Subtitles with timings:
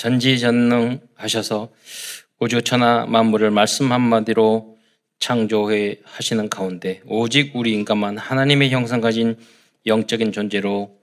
[0.00, 1.68] 전지전능하셔서
[2.38, 4.76] 우주 천하 만물을 말씀 한마디로
[5.18, 9.36] 창조해 하시는 가운데 오직 우리 인간만 하나님의 형상 가진
[9.86, 10.98] 영적인 존재로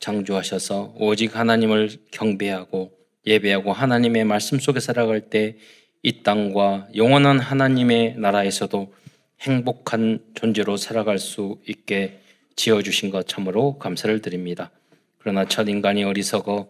[0.00, 2.92] 창조하셔서 오직 하나님을 경배하고
[3.26, 5.56] 예배하고 하나님의 말씀 속에 살아갈 때
[6.04, 8.92] 이 땅과 영원한 하나님의 나라에서도
[9.40, 12.20] 행복한 존재로 살아갈 수 있게
[12.56, 14.72] 지어주신 것 참으로 감사를 드립니다.
[15.18, 16.68] 그러나 첫 인간이 어리석어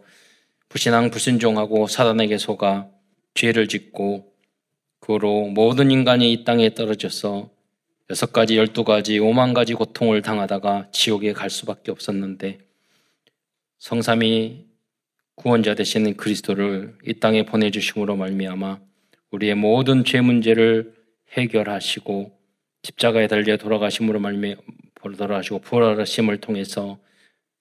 [0.73, 2.89] 불신앙 불순종하고 사단에게 속아
[3.35, 4.33] 죄를 짓고
[5.01, 7.51] 그로 모든 인간이 이 땅에 떨어져서
[8.09, 12.61] 여섯 가지, 열두 가지, 오만 가지 고통을 당하다가 지옥에 갈 수밖에 없었는데
[13.81, 14.65] 성삼이
[15.35, 18.81] 구원자 되시는 그리스도를 이 땅에 보내주심으로 말미암아
[19.31, 20.95] 우리의 모든 죄 문제를
[21.33, 22.33] 해결하시고
[22.85, 24.57] 십자가에 달려 돌아가심으로 말미
[24.95, 26.99] 돌아가시고 부활하심을 통해서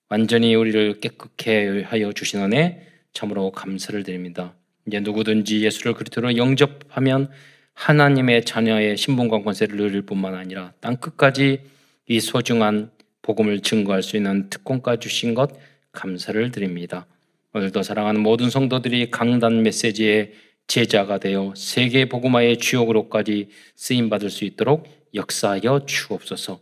[0.07, 4.53] 완전히 우리를 깨끗게 하여 주신 은혜 참으로 감사를 드립니다.
[4.87, 7.29] 이제 누구든지 예수를 그리스도로 영접하면
[7.73, 11.61] 하나님의 자녀의 신분과 권세를 누릴 뿐만 아니라 땅 끝까지
[12.07, 15.51] 이 소중한 복음을 증거할 수 있는 특권까지 주신 것
[15.91, 17.05] 감사를 드립니다.
[17.53, 20.33] 오늘도 사랑하는 모든 성도들이 강단 메시지의
[20.67, 26.59] 제자가 되어 세계 복음화의 주역으로까지 쓰임 받을 수 있도록 역사하여 주옵소서.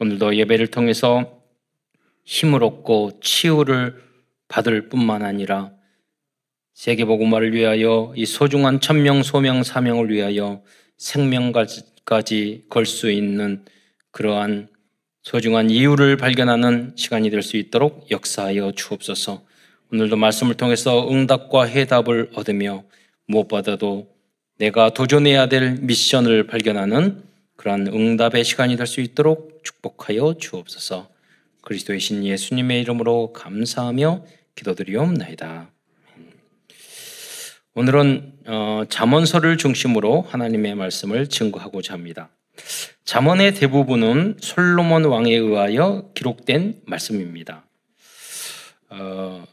[0.00, 1.42] 오늘도 예배를 통해서
[2.24, 4.02] 힘을 얻고 치유를
[4.48, 5.70] 받을 뿐만 아니라
[6.74, 10.62] 세계 복음화를 위하여 이 소중한 천명 소명 사명을 위하여
[10.98, 13.64] 생명까지 걸 수 있는
[14.10, 14.68] 그러한
[15.22, 19.42] 소중한 이유를 발견하는 시간이 될 수 있도록 역사하여 주옵소서.
[19.92, 22.84] 오늘도 말씀을 통해서 응답과 해답을 얻으며
[23.26, 24.08] 무엇보다도
[24.58, 27.22] 내가 도전해야 될 미션을 발견하는
[27.56, 31.08] 그러한 응답의 시간이 될 수 있도록 축복하여 주옵소서.
[31.62, 34.24] 그리스도의 신 예수님의 이름으로 감사하며
[34.56, 35.71] 기도드리옵나이다.
[37.74, 42.28] 오늘은 어, 잠언서를 중심으로 하나님의 말씀을 증거하고자 합니다.
[43.04, 47.64] 잠언의 대부분은 솔로몬 왕에 의하여 기록된 말씀입니다.
[48.90, 49.46] 어,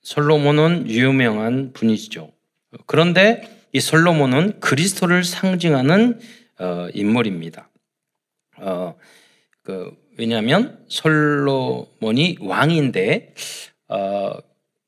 [0.00, 2.32] 솔로몬은 유명한 분이죠.
[2.86, 6.20] 그런데 이 솔로몬은 그리스도를 상징하는
[6.60, 7.68] 어, 인물입니다.
[8.56, 8.94] 어,
[9.62, 13.34] 그, 왜냐하면 솔로몬이 왕인데
[13.88, 14.38] 어,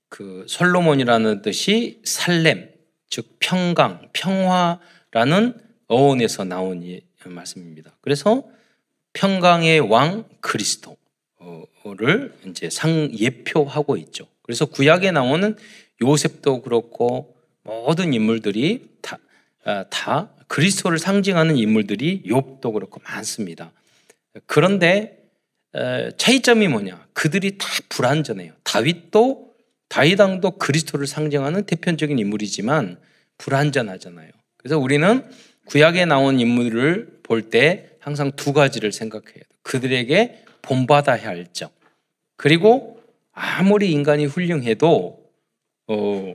[0.09, 2.71] 그 솔로몬이라는 뜻이 살렘,
[3.09, 5.59] 즉 평강, 평화라는
[5.89, 6.83] 어원에서 나온
[7.25, 7.97] 말씀입니다.
[8.01, 8.45] 그래서
[9.13, 14.27] 평강의 왕 그리스도를 이제 상 예표하고 있죠.
[14.43, 15.57] 그래서 구약에 나오는
[16.03, 19.19] 요셉도 그렇고 모든 인물들이 다,
[19.65, 23.73] 아, 다 그리스도를 상징하는 인물들이 욥도 그렇고 많습니다.
[24.47, 25.19] 그런데
[26.17, 27.07] 차이점이 뭐냐?
[27.13, 28.53] 그들이 다 불완전해요.
[28.63, 29.46] 다윗도
[29.89, 32.99] 다윗왕도 그리스도를 상징하는 대표적인 인물이지만
[33.39, 34.31] 불완전하잖아요.
[34.57, 35.29] 그래서 우리는
[35.67, 39.45] 구약에 나온 인물을 볼 때 항상 두 가지를 생각해야 돼요.
[39.63, 41.71] 그들에게 본받아야 할 점.
[42.37, 43.01] 그리고
[43.33, 45.29] 아무리 인간이 훌륭해도
[45.89, 46.35] 어,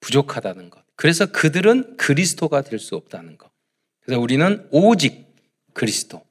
[0.00, 0.82] 부족하다는 것.
[0.96, 3.50] 그래서 그들은 그리스도가 될 수 없다는 것.
[4.00, 5.26] 그래서 우리는 오직
[5.74, 6.22] 그리스도,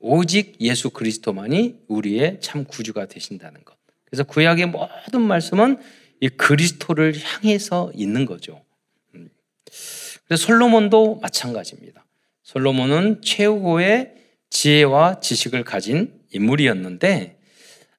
[0.00, 3.75] 오직 예수 그리스도만이 우리의 참 구주가 되신다는 것.
[4.16, 5.78] 그래서 구약의 모든 말씀은
[6.20, 8.64] 이 그리스도를 향해서 있는 거죠.
[9.14, 9.28] 음.
[10.26, 12.06] 그래서 솔로몬도 마찬가지입니다.
[12.42, 14.14] 솔로몬은 최고의
[14.48, 17.38] 지혜와 지식을 가진 인물이었는데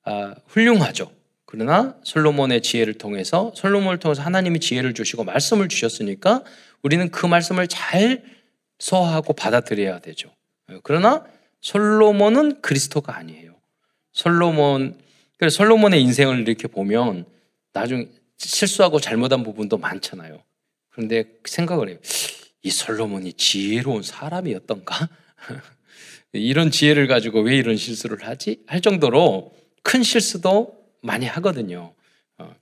[0.05, 1.11] 아, 훌륭하죠.
[1.45, 6.43] 그러나 솔로몬의 지혜를 통해서 솔로몬을 통해서 하나님이 지혜를 주시고 말씀을 주셨으니까
[6.81, 8.23] 우리는 그 말씀을 잘
[8.79, 10.33] 소화하고 받아들여야 되죠.
[10.81, 11.25] 그러나
[11.61, 13.55] 솔로몬은 그리스도가 아니에요.
[14.13, 14.97] 솔로몬
[15.37, 17.25] 그래서 솔로몬의 인생을 이렇게 보면
[17.73, 20.43] 나중에 실수하고 잘못한 부분도 많잖아요.
[20.89, 21.97] 그런데 생각을 해요.
[22.63, 25.09] 이 솔로몬이 지혜로운 사람이었던가?
[26.33, 28.63] 이런 지혜를 가지고 왜 이런 실수를 하지?
[28.67, 29.53] 할 정도로
[29.83, 31.93] 큰 실수도 많이 하거든요.
[32.37, 32.55] 어.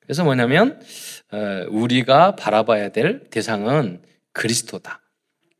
[0.00, 0.80] 그래서 뭐냐면
[1.32, 4.02] 어, 우리가 바라봐야 될 대상은
[4.32, 5.00] 그리스도다.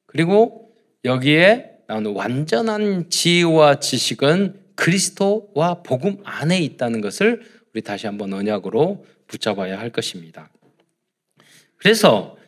[0.06, 0.74] 그리고
[1.04, 7.42] 여기에 나오는 완전한 지혜와 지식은 그리스도와 복음 안에 있다는 것을
[7.74, 10.50] 우리 다시 한번 언약으로 붙잡아야 할 것입니다.
[11.76, 12.38] 그래서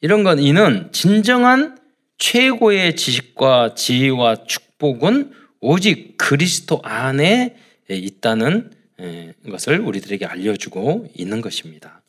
[0.00, 1.78] 이런 건 이는 진정한
[2.16, 7.56] 최고의 지식과 지혜와 축복은 오직 그리스도 안에
[7.88, 8.70] 있다는
[9.00, 12.02] 예, 것을 우리들에게 알려주고 있는 것입니다.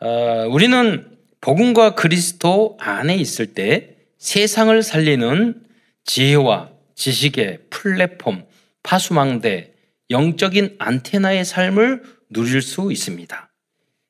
[0.00, 5.62] 어, 우리는 복음과 그리스도 안에 있을 때 세상을 살리는
[6.04, 8.44] 지혜와 지식의 플랫폼,
[8.82, 9.72] 파수망대,
[10.10, 13.50] 영적인 안테나의 삶을 누릴 수 있습니다.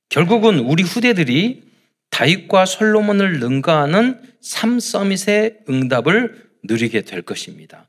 [0.08, 1.68] 결국은 우리 후대들이
[2.10, 7.86] 다윗과 솔로몬을 능가하는 삼 서밋의 응답을 누리게 될 것입니다.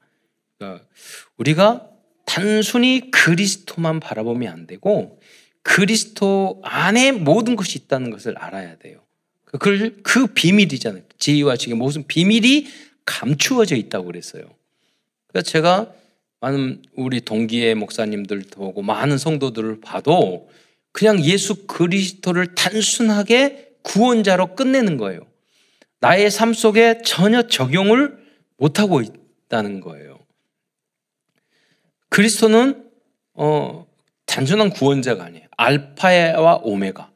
[0.58, 0.86] 그러니까
[1.38, 1.88] 우리가
[2.26, 5.20] 단순히 그리스도만 바라보면 안 되고
[5.64, 9.00] 그리스도 안에 모든 것이 있다는 것을 알아야 돼요.
[9.46, 11.04] 그, 그 비밀이잖아요.
[11.18, 12.68] 지혜와 지혜 모든 비밀이
[13.06, 14.59] 감추어져 있다고 그랬어요.
[15.30, 15.94] 그래서 제가
[16.42, 20.50] 많은 우리 동기의 목사님들 보고 많은 성도들을 봐도
[20.92, 25.22] 그냥 예수 그리스도를 단순하게 구원자로 끝내는 거예요.
[26.00, 28.18] 나의 삶 속에 전혀 적용을
[28.58, 30.20] 못하고 있다는 거예요.
[32.10, 32.90] 그리스도는
[33.34, 33.86] 어,
[34.26, 35.48] 단순한 구원자가 아니에요.
[35.58, 37.12] 알파와 오메가.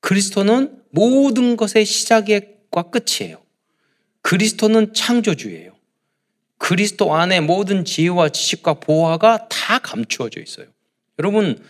[0.00, 3.40] 그리스도는 모든 것의 시작과 끝이에요.
[4.22, 5.77] 그리스도는 창조주예요.
[6.58, 10.66] 그리스도 안에 모든 지혜와 지식과 보화가 다 감추어져 있어요.
[11.18, 11.62] 여러분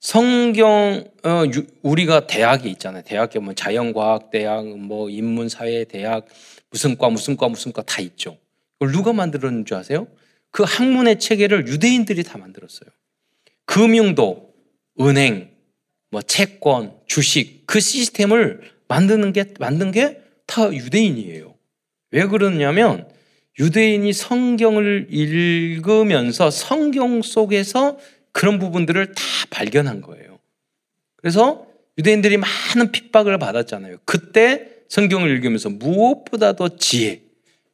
[0.00, 1.42] 성경 어,
[1.82, 3.02] 우리가 대학이 있잖아요.
[3.02, 6.26] 대학에 뭐 자연과학 대학, 뭐 인문사회 대학,
[6.70, 8.38] 무슨 과 무슨 과 무슨 과 다 있죠.
[8.78, 10.06] 그걸 누가 만들었는 줄 아세요?
[10.50, 12.88] 그 학문의 체계를 유대인들이 다 만들었어요.
[13.64, 14.54] 금융도,
[15.00, 15.50] 은행,
[16.10, 21.54] 뭐 채권, 주식 그 시스템을 만드는 게 만든 게 다 유대인이에요.
[22.12, 23.08] 왜 그러냐면
[23.58, 27.98] 유대인이 성경을 읽으면서 성경 속에서
[28.32, 30.38] 그런 부분들을 다 발견한 거예요.
[31.16, 31.66] 그래서
[31.98, 33.98] 유대인들이 많은 핍박을 받았잖아요.
[34.04, 37.22] 그때 성경을 읽으면서 무엇보다도 지혜,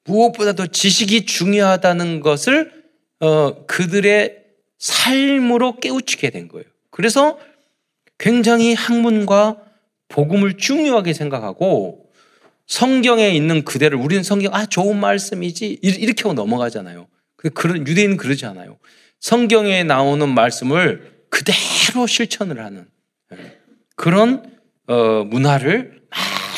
[0.04, 2.82] 무엇보다도 지식이 중요하다는 것을
[3.20, 4.42] 어, 그들의
[4.78, 6.64] 삶으로 깨우치게 된 거예요.
[6.90, 7.38] 그래서
[8.18, 9.60] 굉장히 학문과
[10.08, 12.01] 복음을 중요하게 생각하고
[12.72, 17.06] 성경에 있는 그대를 우리는 성경 아 좋은 말씀이지 이렇게 하고 넘어가잖아요.
[17.36, 18.78] 그런 유대인은 그러지 않아요.
[19.20, 22.86] 성경에 나오는 말씀을 그대로 실천을 하는
[23.34, 23.58] 예,
[23.94, 26.00] 그런 어, 문화를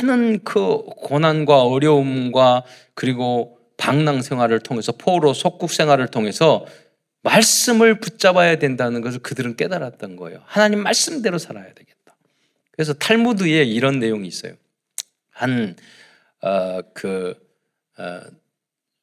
[0.02, 2.62] 많은 그 고난과 어려움과
[2.94, 6.64] 그리고 방랑 생활을 통해서 포로 속국 생활을 통해서
[7.24, 10.42] 말씀을 붙잡아야 된다는 것을 그들은 깨달았던 거예요.
[10.44, 12.16] 하나님 말씀대로 살아야 되겠다.
[12.70, 14.52] 그래서 탈무드에 이런 내용이 있어요.
[15.32, 15.74] 한그
[16.44, 17.34] 어, 그,
[17.98, 18.20] 어,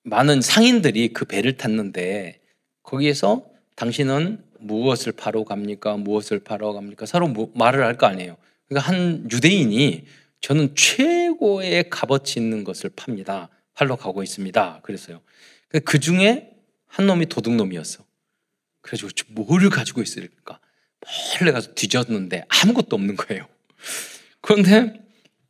[0.04, 2.40] 많은 상인들이 그 배를 탔는데
[2.84, 3.46] 거기에서
[3.76, 5.98] 당신은 무엇을 파러 갑니까?
[5.98, 7.08] 무엇을 파러 갑니까?
[7.08, 8.38] 서로 뭐, 말을 할 거 아니에요.
[8.68, 10.06] 그러니까 한 유대인이
[10.42, 13.50] 저는 최고의 값어치 있는 것을 팝니다.
[13.74, 14.82] 팔러 가고 있습니다.
[14.84, 15.22] 그랬어요.
[15.84, 16.52] 그 중에
[16.86, 18.04] 한 놈이 도둑놈이었어.
[18.82, 20.60] 그래서 뭐를 가지고 있을까?
[21.40, 23.48] 몰래 가서 뒤졌는데 아무것도 없는 거예요.
[24.42, 25.02] 그런데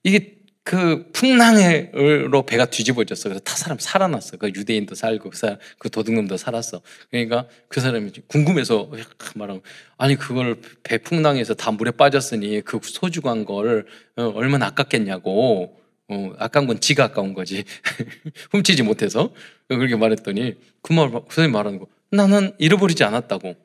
[0.04, 3.30] 이게 그 풍랑으로 배가 뒤집어졌어.
[3.30, 4.38] 그래서 타 사람 살아났어.
[4.38, 6.82] 그 유대인도 살고 그, 그 도둑놈도 살았어.
[7.10, 8.92] 그러니까 그 사람이 궁금해서
[9.36, 9.62] 말하면
[9.98, 13.88] 아니 그걸 배 풍랑에서 다 물에 빠졌으니 그 소중한 걸
[14.18, 15.78] 어, 얼마나 아깝겠냐고.
[16.10, 17.64] 어, 아까운 건 지가 아까운 거지.
[18.52, 19.34] 훔치지 못해서.
[19.68, 21.88] 그렇게 말했더니 그 말, 그 선생님 말하는 거.
[22.12, 23.56] 나는 잃어버리지 않았다고.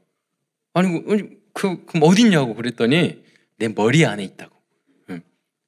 [0.73, 1.03] 아니,
[1.53, 3.23] 그, 그 어딨냐고 그랬더니
[3.59, 4.55] 내 머리 안에 있다고.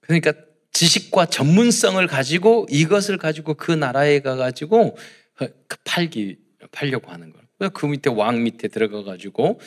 [0.00, 0.32] 그러니까
[0.78, 4.96] 지식과 전문성을 가지고 이것을 가지고 그 나라에 가가지고
[5.34, 6.36] 그 팔기,
[6.70, 7.70] 팔려고 하는 거예요.
[7.70, 9.58] 그 밑에 왕 밑에 들어가가지고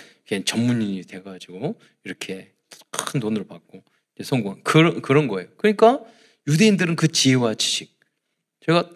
[0.45, 2.53] 전문인이 돼가지고 이렇게
[2.91, 3.83] 큰 돈을 받고
[4.23, 4.61] 성공.
[4.63, 5.49] 그런, 그런 거예요.
[5.57, 5.99] 그러니까
[6.47, 7.99] 유대인들은 그 지혜와 지식.
[8.65, 8.89] 제가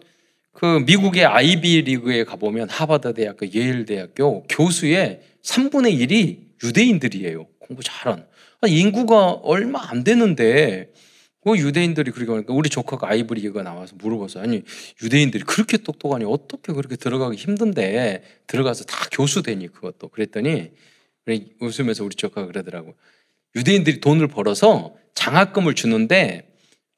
[0.53, 7.45] 그 미국의 아이비 리그에 가보면 하버드 대학교, 예일 대학교 교수의 3분의 1이 유대인들이에요.
[7.59, 8.25] 공부 잘한.
[8.67, 10.93] 인구가 얼마 안 되는데
[11.45, 14.43] 그 유대인들이 그렇게 하니까 우리 조카가 아이브리가 나와서 물어봤어요.
[14.43, 14.63] 아니
[15.03, 20.71] 유대인들이 그렇게 똑똑하니 어떻게 그렇게 들어가기 힘든데 들어가서 다 교수 되니 그것도 그랬더니
[21.59, 22.95] 웃으면서 우리 조카가 그러더라고.
[23.55, 26.51] 유대인들이 돈을 벌어서 장학금을 주는데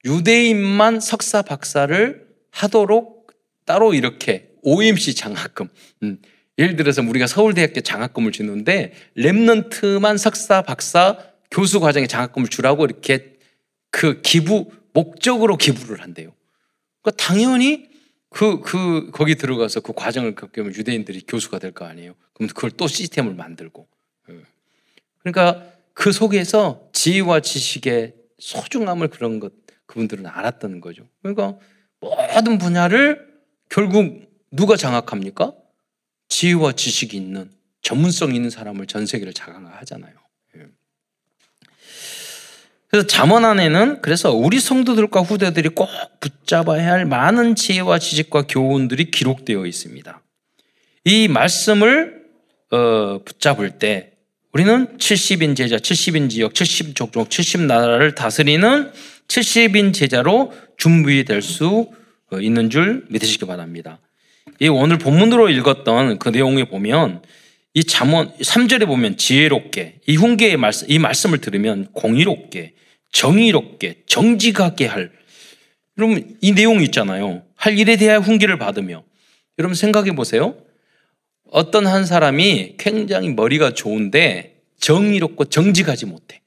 [0.05, 3.27] 유대인만 석사 박사를 하도록
[3.65, 5.67] 따로 이렇게 OMC 장학금.
[6.03, 6.21] 음.
[6.57, 11.17] 예를 들어서 우리가 서울대학교 장학금을 주는데 랩넌트만 석사 박사
[11.51, 13.36] 교수 과정에 장학금을 주라고 이렇게
[13.97, 16.31] 그 기부 목적으로 기부를 한대요.
[17.01, 17.89] 그러니까 당연히
[18.29, 22.13] 그, 그, 거기 들어가서 그 과정을 겪으면 유대인들이 교수가 될 거 아니에요.
[22.33, 23.87] 그럼 그걸 또 시스템을 만들고.
[24.29, 24.35] 예.
[25.23, 29.53] 그러니까 그 속에서 지혜와 지식의 소중함을 그런 것,
[29.87, 31.07] 그분들은 알았다는 거죠.
[31.23, 31.57] 그러니까
[31.99, 33.27] 모든 분야를
[33.67, 35.53] 결국 누가 장악합니까?
[36.27, 37.49] 지혜와 지식이 있는
[37.81, 40.13] 전문성 있는 사람을 전 세계를 장악하잖아요.
[42.87, 42.89] 예.
[42.89, 45.89] 그래서 잠언 안에는 그래서 우리 성도들과 후대들이 꼭
[46.19, 50.21] 붙잡아야 할 많은 지혜와 지식과 교훈들이 기록되어 있습니다.
[51.05, 52.17] 이 말씀을
[52.71, 54.11] 어, 붙잡을 때
[54.53, 58.91] 우리는 70인 제자, 70인 지역, 70족족, 70나라를 다스리는
[59.27, 61.91] 70인 제자로 준비될 수
[62.41, 63.99] 있는 줄 믿으시기 바랍니다.
[64.59, 67.21] 이 오늘 본문으로 읽었던 그 내용에 보면
[67.77, 72.73] 이 잠언 3절에 보면 지혜롭게 이 훈계의 말씀 이 말씀을 들으면 공의롭게
[73.11, 75.11] 정의롭게 정직하게 할
[75.99, 77.43] 여러분 이 내용이 있잖아요.
[77.55, 79.03] 할 일에 대한 훈계를 받으며
[79.59, 80.57] 여러분 생각해 보세요.
[81.51, 86.41] 어떤 한 사람이 굉장히 머리가 좋은데 정의롭고 정직하지 못해.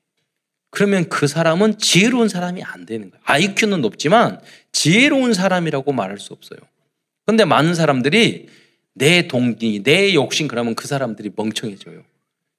[0.70, 3.22] 그러면 그 사람은 지혜로운 사람이 안 되는 거예요.
[3.24, 4.40] IQ는 높지만
[4.72, 6.58] 지혜로운 사람이라고 말할 수 없어요.
[7.24, 8.48] 그런데 많은 사람들이
[9.00, 12.02] 내 동기, 내 욕심 그러면 그 사람들이 멍청해져요.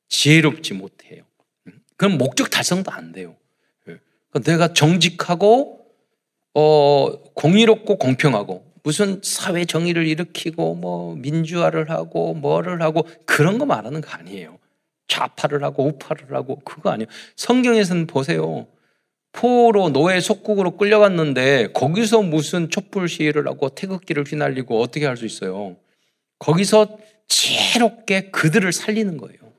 [0.10, 1.22] 지혜롭지 못해요.
[1.96, 3.36] 그럼 목적 달성도 안 돼요.
[3.88, 4.00] 예.
[4.32, 5.86] 그러니까 내가 정직하고
[6.56, 14.02] 어, 공의롭고 공평하고 무슨 사회 정의를 일으키고 뭐 민주화를 하고 뭐를 하고 그런 거 말하는
[14.02, 14.58] 거 아니에요.
[15.08, 17.08] 좌파를 하고 우파를 하고 그거 아니에요.
[17.36, 18.66] 성경에서는 보세요.
[19.32, 25.78] 포로 노예 속국으로 끌려갔는데 거기서 무슨 촛불 시위를 하고 태극기를 휘날리고 어떻게 할 수 있어요?
[26.42, 29.54] 거기서 지혜롭게 그들을 살리는 거예요.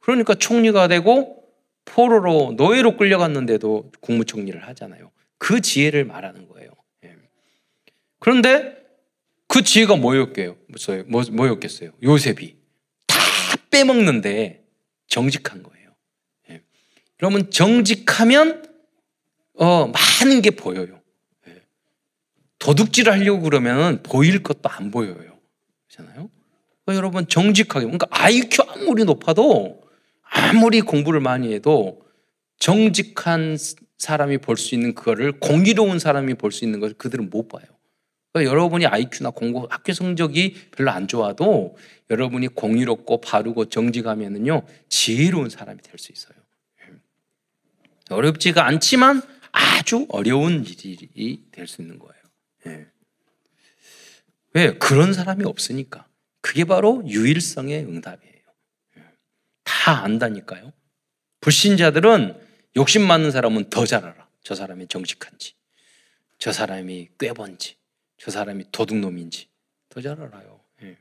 [0.00, 1.44] 그러니까 총리가 되고
[1.84, 5.10] 포로로 노예로 끌려갔는데도 국무총리를 하잖아요.
[5.38, 6.70] 그 지혜를 말하는 거예요.
[7.04, 7.14] 예.
[8.18, 8.76] 그런데
[9.46, 10.56] 그 지혜가 뭐였게요?
[11.06, 11.92] 뭐, 뭐였겠어요?
[12.02, 12.56] 요셉이
[13.06, 13.16] 다
[13.70, 14.64] 빼먹는데
[15.06, 15.94] 정직한 거예요.
[16.50, 16.62] 예.
[17.16, 18.64] 그러면 정직하면
[19.54, 21.00] 어, 많은 게 보여요.
[21.46, 21.62] 예.
[22.58, 25.37] 도둑질 하려고 그러면 보일 것도 안 보여요.
[25.88, 26.30] 그렇잖아요?
[26.84, 29.82] 그러니까 여러분 정직하게 그러니까 IQ 아무리 높아도
[30.22, 32.02] 아무리 공부를 많이 해도
[32.58, 33.56] 정직한
[33.98, 37.64] 사람이 볼 수 있는 그거를 공의로운 사람이 볼 수 있는 것을 그들은 못 봐요.
[38.32, 41.76] 그러니까 여러분이 IQ나 공부 학교 성적이 별로 안 좋아도
[42.10, 46.36] 여러분이 공의롭고 바르고 정직하면은요 지혜로운 사람이 될 수 있어요.
[48.10, 52.84] 어렵지가 않지만 아주 어려운 일이 될 수 있는 거예요.
[54.56, 54.60] 예.
[54.60, 54.78] 왜?
[54.78, 56.06] 그런 사람이 없으니까.
[56.40, 58.42] 그게 바로 유일성의 응답이에요.
[58.98, 59.02] 예.
[59.64, 60.72] 다 안다니까요.
[61.40, 62.40] 불신자들은
[62.76, 64.28] 욕심 많은 사람은 더 잘 알아.
[64.42, 65.54] 저 사람이 정직한지,
[66.38, 67.76] 저 사람이 꾀번지,
[68.18, 69.48] 저 사람이 도둑놈인지
[69.90, 70.60] 더 잘 알아요.
[70.82, 70.96] 예.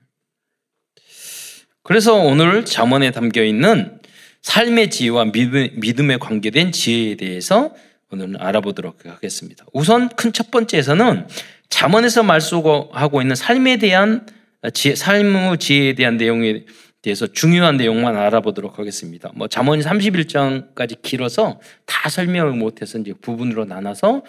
[1.83, 4.01] 그래서 오늘 잠언에 담겨 있는
[4.41, 7.73] 삶의 지혜와 믿음, 에 관계된 지혜에 대해서
[8.11, 9.65] 오늘 알아보도록 하겠습니다.
[9.73, 11.27] 우선 큰 첫 번째에서는
[11.69, 14.25] 잠언에서 말씀하고 있는 삶에 대한
[14.73, 16.65] 지혜, 삶의 지혜에 대한 내용에
[17.01, 19.31] 대해서 중요한 내용만 알아보도록 하겠습니다.
[19.35, 24.23] 뭐 잠언 31장까지 길어서 다 설명을 못해서 이제 부분으로 나눠서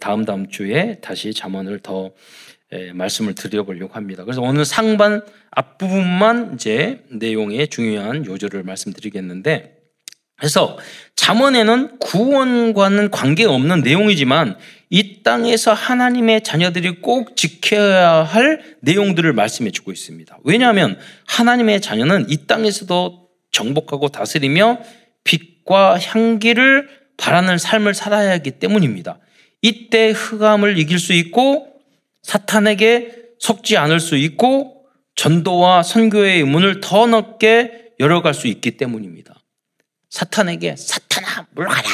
[0.00, 2.10] 다음 다음 주에 다시 잠언을 더
[2.94, 4.24] 말씀을 드려보려고 합니다.
[4.24, 9.77] 그래서 오늘 상반 앞부분만 이제 내용의 중요한 요절을 말씀드리겠는데
[10.38, 10.78] 그래서
[11.16, 14.56] 잠언에는 구원과는 관계없는 내용이지만
[14.88, 20.38] 이 땅에서 하나님의 자녀들이 꼭 지켜야 할 내용들을 말씀해 주고 있습니다.
[20.44, 24.78] 왜냐하면 하나님의 자녀는 이 땅에서도 정복하고 다스리며
[25.24, 29.18] 빛과 향기를 바라는 삶을 살아야 하기 때문입니다.
[29.60, 31.66] 이때 흑암을 이길 수 있고
[32.22, 39.34] 사탄에게 속지 않을 수 있고 전도와 선교의 문을 더 넓게 열어갈 수 있기 때문입니다.
[40.10, 41.88] 사탄에게 사탄아 물러가라.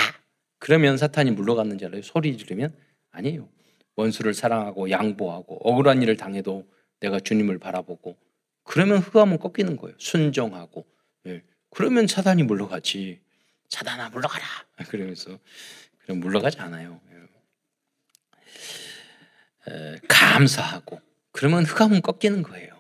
[0.59, 2.02] 그러면 사탄이 물러갔는 줄 알아요?
[2.02, 2.75] 소리 지르면
[3.11, 3.49] 아니에요.
[3.97, 6.66] 원수를 사랑하고 양보하고 억울한 일을 당해도
[7.00, 8.16] 내가 주님을 바라보고
[8.64, 9.97] 그러면 흑암은 꺾이는 거예요.
[9.99, 10.87] 순종하고
[11.26, 11.42] 예.
[11.71, 13.21] 그러면 사탄이 물러가지.
[13.68, 14.44] 사탄아 물러가라.
[14.88, 15.38] 그러면서
[15.99, 17.00] 그럼 물러가지 않아요.
[19.68, 21.00] 에, 감사하고
[21.33, 22.74] 그러면 흑암은 꺾이는 거예요.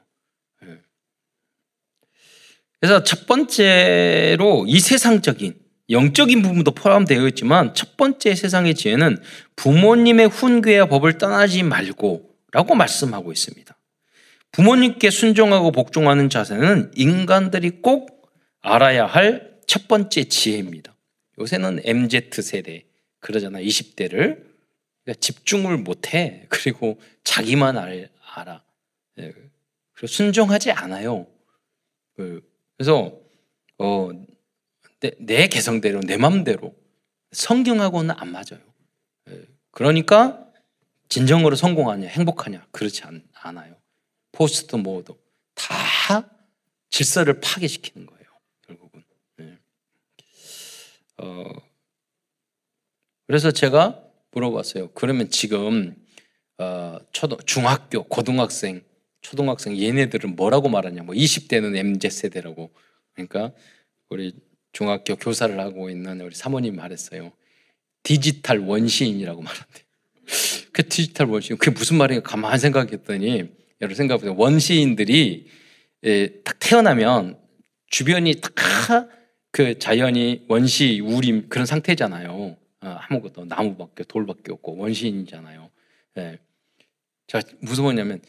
[2.84, 5.54] 그래서 첫 번째로 이 세상적인
[5.88, 9.22] 영적인 부분도 포함되어 있지만 첫 번째 세상의 지혜는
[9.56, 13.74] 부모님의 훈계와 법을 떠나지 말고 라고 말씀하고 있습니다.
[14.52, 20.94] 부모님께 순종하고 복종하는 자세는 인간들이 꼭 알아야 할 첫 번째 지혜입니다.
[21.38, 22.84] 요새는 MZ 세대
[23.20, 24.44] 그러잖아 20대를
[25.02, 28.62] 그러니까 집중을 못해 그리고 자기만 알아
[29.18, 29.32] 예,
[29.92, 31.26] 그리고 순종하지 않아요.
[32.16, 32.42] 그
[32.84, 33.18] 그래서
[33.78, 34.10] 어,
[35.00, 36.76] 내, 내 개성대로 내 마음대로
[37.32, 38.60] 성경하고는 안 맞아요.
[39.30, 40.46] 예, 그러니까
[41.08, 43.76] 진정으로 성공하냐 행복하냐 그렇지 않, 아요
[44.32, 45.14] 포스트모던
[45.54, 46.28] 다
[46.90, 48.24] 질서를 파괴시키는 거예요.
[48.66, 49.02] 결국은.
[49.38, 49.58] 네.
[51.16, 51.44] 어,
[53.26, 54.90] 그래서 제가 물어봤어요.
[54.92, 55.96] 그러면 지금
[56.58, 58.84] 어, 초등 중학교 고등학생
[59.24, 61.02] 초등학생 얘네들은 뭐라고 말하냐.
[61.02, 62.72] 뭐 20대는 MZ 세대라고.
[63.14, 63.52] 그러니까
[64.08, 64.32] 우리
[64.72, 67.32] 중학교 교사를 하고 있는 우리 사모님 말했어요.
[68.02, 69.82] 디지털 원시인이라고 말한대.
[70.72, 73.50] 그 디지털 원시인 그게 무슨 말인가 가만히 생각했더니
[73.80, 75.48] 여러분 생각보다 원시인들이
[76.04, 77.38] 예, 딱 태어나면
[77.88, 79.14] 주변이 다
[79.54, 82.32] 그 자연이 원시 우림 그런 상태잖아요.
[82.32, 85.70] 어, 아무것도 나무밖에 돌밖에 없고 원시인이잖아요.
[86.18, 86.40] 예.
[87.28, 88.20] 제가 무서웠냐면 에,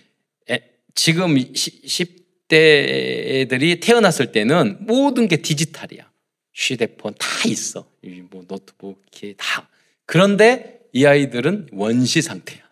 [0.95, 6.09] 지금 10대 애들이 태어났을 때는 모든 게 디지털이야.
[6.53, 7.85] 휴대폰 다 있어.
[8.31, 9.03] 뭐 노트북
[9.37, 9.69] 다.
[10.05, 12.63] 그런데 이 아이들은 원시 상태야.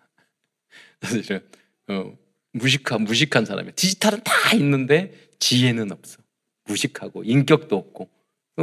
[0.99, 1.39] 그래서
[1.89, 2.17] 어,
[2.53, 6.19] 무식한 무식한 사람이 디지털은 다 있는데 지혜는 없어.
[6.65, 8.09] 무식하고 인격도 없고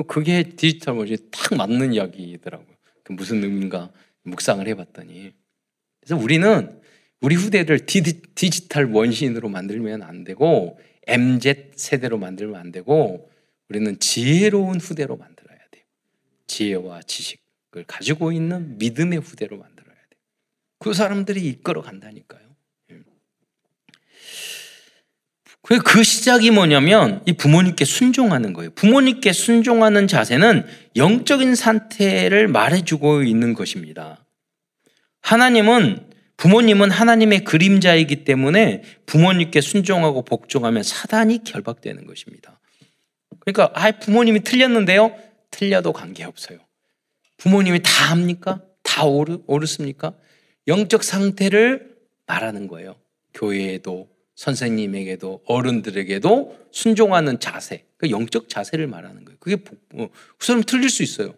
[0.06, 2.76] 그게 디지털 원시 딱 맞는 이야기더라고요.
[3.02, 3.90] 그 무슨 의미인가
[4.22, 5.32] 묵상을 해봤더니
[6.00, 6.79] 그래서 우리는
[7.20, 13.30] 우리 후대를 디지, 털 원시인으로 만들면 안 되고 MZ 세대로 만들면 안 되고
[13.68, 15.84] 우리는 지혜로운 후대로 만들어야 돼요.
[16.46, 20.20] 지혜와 지식을 가지고 있는 믿음의 후대로 만들어야 돼요.
[20.78, 22.40] 그 사람들이 이끌어 간다니까요.
[25.62, 28.70] 그 시작이 뭐냐면 이 부모님께 순종하는 거예요.
[28.74, 34.24] 부모님께 순종하는 자세는 영적인 상태를 말해주고 있는 것입니다.
[35.20, 36.09] 하나님은
[36.40, 42.58] 부모님은 하나님의 그림자이기 때문에 부모님께 순종하고 복종하면 사단이 결박되는 것입니다.
[43.40, 45.14] 그러니까 아 부모님이 틀렸는데요.
[45.50, 46.58] 틀려도 관계없어요.
[47.36, 48.62] 부모님이 다 합니까?
[48.82, 50.14] 다 옳, 옳습니까?
[50.66, 51.94] 영적 상태를
[52.26, 52.96] 말하는 거예요.
[53.34, 59.36] 교회에도 선생님에게도 어른들에게도 순종하는 자세, 그 영적 자세를 말하는 거예요.
[59.40, 59.62] 그게
[59.94, 61.34] 어, 그 사람 틀릴 수 있어요.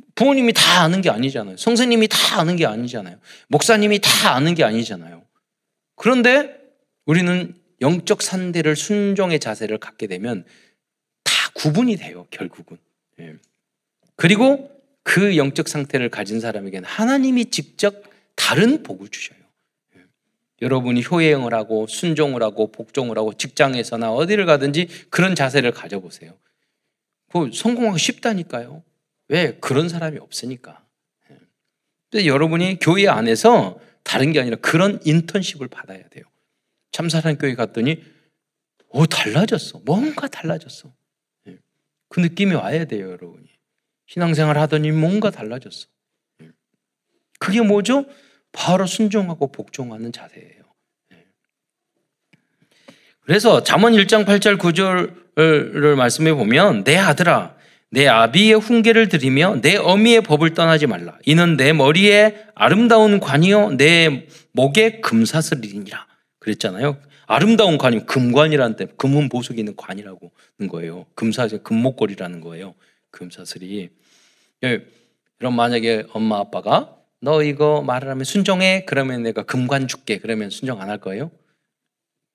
[0.00, 0.06] 어.
[0.14, 1.56] 부모님이 다 아는 게 아니잖아요.
[1.56, 3.18] 선생님이 다 아는 게 아니잖아요.
[3.48, 5.24] 목사님이 다 아는 게 아니잖아요.
[5.94, 6.56] 그런데
[7.04, 10.44] 우리는 영적 산대를 순종의 자세를 갖게 되면
[11.24, 12.78] 다 구분이 돼요, 결국은.
[13.20, 13.34] 예.
[14.16, 14.70] 그리고
[15.02, 18.02] 그 영적 상태를 가진 사람에게는 하나님이 직접
[18.34, 19.38] 다른 복을 주셔요.
[20.62, 26.32] 여러분이 효행을 하고 순종을 하고 복종을 하고 직장에서나 어디를 가든지 그런 자세를 가져보세요.
[27.30, 28.82] 그 성공하기 쉽다니까요.
[29.28, 29.58] 왜?
[29.60, 30.84] 그런 사람이 없으니까.
[32.10, 36.24] 근데 여러분이 교회 안에서 다른 게 아니라 그런 인턴십을 받아야 돼요.
[36.92, 38.02] 참사랑 교회 갔더니
[38.90, 39.80] 오 달라졌어.
[39.84, 40.94] 뭔가 달라졌어.
[41.48, 41.58] 예.
[42.08, 43.48] 그 느낌이 와야 돼요, 여러분이.
[44.06, 45.88] 신앙생활 하더니 뭔가 달라졌어.
[46.42, 46.50] 예.
[47.38, 48.06] 그게 뭐죠?
[48.52, 50.62] 바로 순종하고 복종하는 자세예요.
[51.10, 51.26] 네.
[53.20, 57.55] 그래서 잠언 1장 8절 9절을 말씀해 보면 내 아들아
[57.90, 61.18] 내 아비의 훈계를 들이며 내 어미의 법을 떠나지 말라.
[61.24, 66.06] 이는 내 머리에 아름다운 관이요 내 목에 금사슬이니라.
[66.40, 66.98] 그랬잖아요.
[67.26, 71.06] 아름다운 관이 금관이라는 때 금은 보석이 있는 관이라고 하는 거예요.
[71.14, 72.74] 금사슬 금목걸이라는 거예요.
[73.10, 73.88] 금사슬이.
[74.64, 74.84] 예,
[75.38, 78.84] 그럼 만약에 엄마 아빠가 너 이거 말을 하면 순종해.
[78.86, 80.18] 그러면 내가 금관 줄게.
[80.18, 81.30] 그러면 순종 안 할 거예요?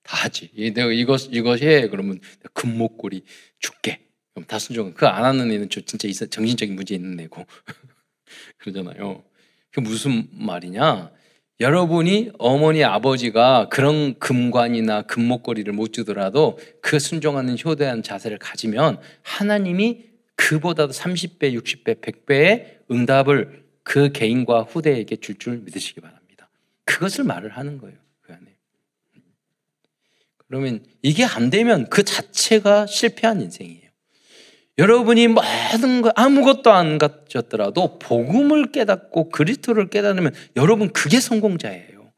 [0.04, 0.50] 다 하지.
[0.74, 1.88] 내가 이거 이거 해.
[1.88, 2.20] 그러면
[2.54, 3.24] 금목걸이
[3.60, 4.08] 줄게.
[4.34, 4.94] 그럼 다 순종.
[4.94, 7.46] 그안 하는 애는 저 진짜 정신적인 문제 있는 애고
[8.60, 9.24] 그러잖아요.
[9.72, 11.12] 그 무슨 말이냐?
[11.60, 20.92] 여러분이 어머니 아버지가 그런 금관이나 금목걸이를 못 주더라도 그 순종하는 효대한 자세를 가지면 하나님이 그보다도
[20.92, 26.50] 30배, 60배, 100배의 응답을 그 개인과 후대에게 줄 줄 믿으시기 바랍니다.
[26.86, 27.98] 그것을 말을 하는 거예요.
[28.22, 28.56] 그 안에.
[30.48, 33.81] 그러면 이게 안 되면 그 자체가 실패한 인생이에요.
[34.78, 42.12] 여러분이 모든 거 아무것도 안 갖췄더라도 복음을 깨닫고 그리스도를 깨닫으면 여러분 그게 성공자예요.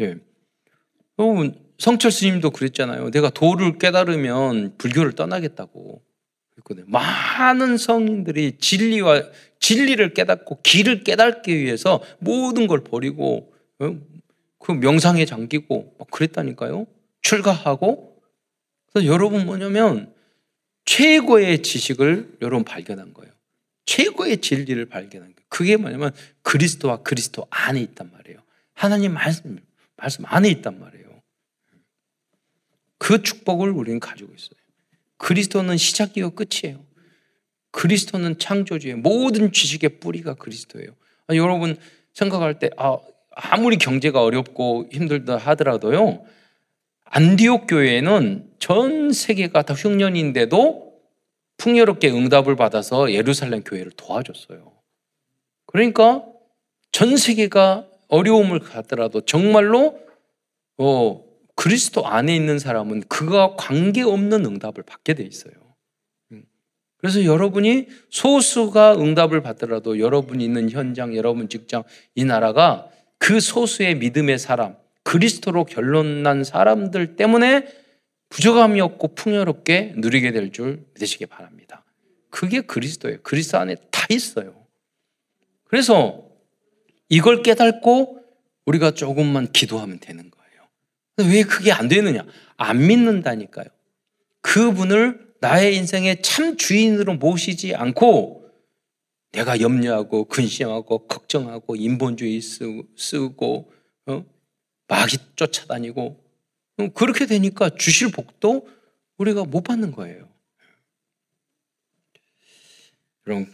[0.00, 0.16] 예.
[1.18, 3.10] 여러분 성철 스님도 그랬잖아요.
[3.10, 6.02] 내가 도를 깨달으면 불교를 떠나겠다고.
[6.50, 6.84] 그랬거든요.
[6.88, 9.22] 많은 성인들이 진리와
[9.58, 13.96] 진리를 깨닫고 길을 깨닫기 위해서 모든 걸 버리고 어?
[14.58, 16.86] 그 명상에 잠기고 막 그랬다니까요.
[17.22, 18.16] 출가하고
[18.92, 20.12] 그래서 여러분 뭐냐면
[20.84, 23.32] 최고의 지식을 여러분 발견한 거예요.
[23.86, 25.46] 최고의 진리를 발견한 거예요.
[25.48, 28.38] 그게 뭐냐면 그리스도와 그리스도 안에 있단 말이에요.
[28.74, 29.58] 하나님 말씀
[29.96, 31.22] 말씀 안에 있단 말이에요.
[32.98, 34.60] 그 축복을 우리는 가지고 있어요.
[35.18, 36.84] 그리스도는 시작이요 끝이에요.
[37.70, 40.94] 그리스도는 창조주의 모든 지식의 뿌리가 그리스도예요.
[41.26, 41.76] 아니, 여러분
[42.12, 42.98] 생각할 때 아,
[43.30, 46.24] 아무리 경제가 어렵고 힘들다 하더라도요.
[47.14, 50.98] 안디옥 교회는 전 세계가 다 흉년인데도
[51.58, 54.72] 풍요롭게 응답을 받아서 예루살렘 교회를 도와줬어요.
[55.66, 56.24] 그러니까
[56.90, 60.00] 전 세계가 어려움을 가더라도 정말로
[60.78, 61.22] 어,
[61.54, 65.52] 그리스도 안에 있는 사람은 그가 관계없는 응답을 받게 돼 있어요.
[66.96, 71.82] 그래서 여러분이 소수가 응답을 받더라도 여러분이 있는 현장, 여러분 직장,
[72.14, 77.66] 이 나라가 그 소수의 믿음의 사람, 그리스도로 결론난 사람들 때문에
[78.28, 81.84] 부족함이 없고 풍요롭게 누리게 될 줄 믿으시기 바랍니다.
[82.30, 83.18] 그게 그리스도예요.
[83.22, 84.66] 그리스도 안에 다 있어요.
[85.64, 86.28] 그래서
[87.08, 88.24] 이걸 깨닫고
[88.64, 91.30] 우리가 조금만 기도하면 되는 거예요.
[91.30, 92.24] 왜 그게 안 되느냐?
[92.56, 93.66] 안 믿는다니까요.
[94.40, 98.48] 그분을 나의 인생의 참 주인으로 모시지 않고
[99.32, 103.72] 내가 염려하고 근심하고 걱정하고 인본주의 쓰고
[104.06, 104.24] 어?
[104.92, 106.22] 마귀 쫓아다니고
[106.78, 108.68] 어, 그렇게 되니까 주실 복도
[109.16, 110.28] 우리가 못 받는 거예요.
[113.24, 113.46] 그럼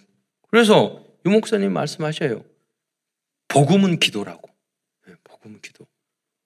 [0.51, 2.44] 그래서 유 목사님 말씀하셔요.
[3.46, 4.51] 복음은 기도라고.
[5.07, 5.87] 네, 복음은 기도.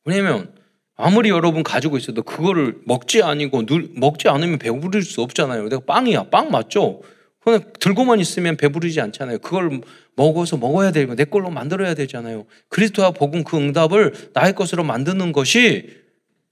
[0.04, 0.54] 왜냐면
[0.94, 3.62] 아무리 여러분 가지고 있어도 그거를 먹지 아니고
[3.94, 5.68] 먹지 않으면 배부를 수 없잖아요.
[5.68, 6.24] 내가 빵이야.
[6.24, 7.02] 빵 맞죠?
[7.42, 9.38] 그냥 들고만 있으면 배부르지 않잖아요.
[9.38, 9.80] 그걸
[10.14, 12.46] 먹어서 먹어야 되고 내 걸로 만들어야 되잖아요.
[12.68, 16.02] 그리스도와 복음 그 응답을 나의 것으로 만드는 것이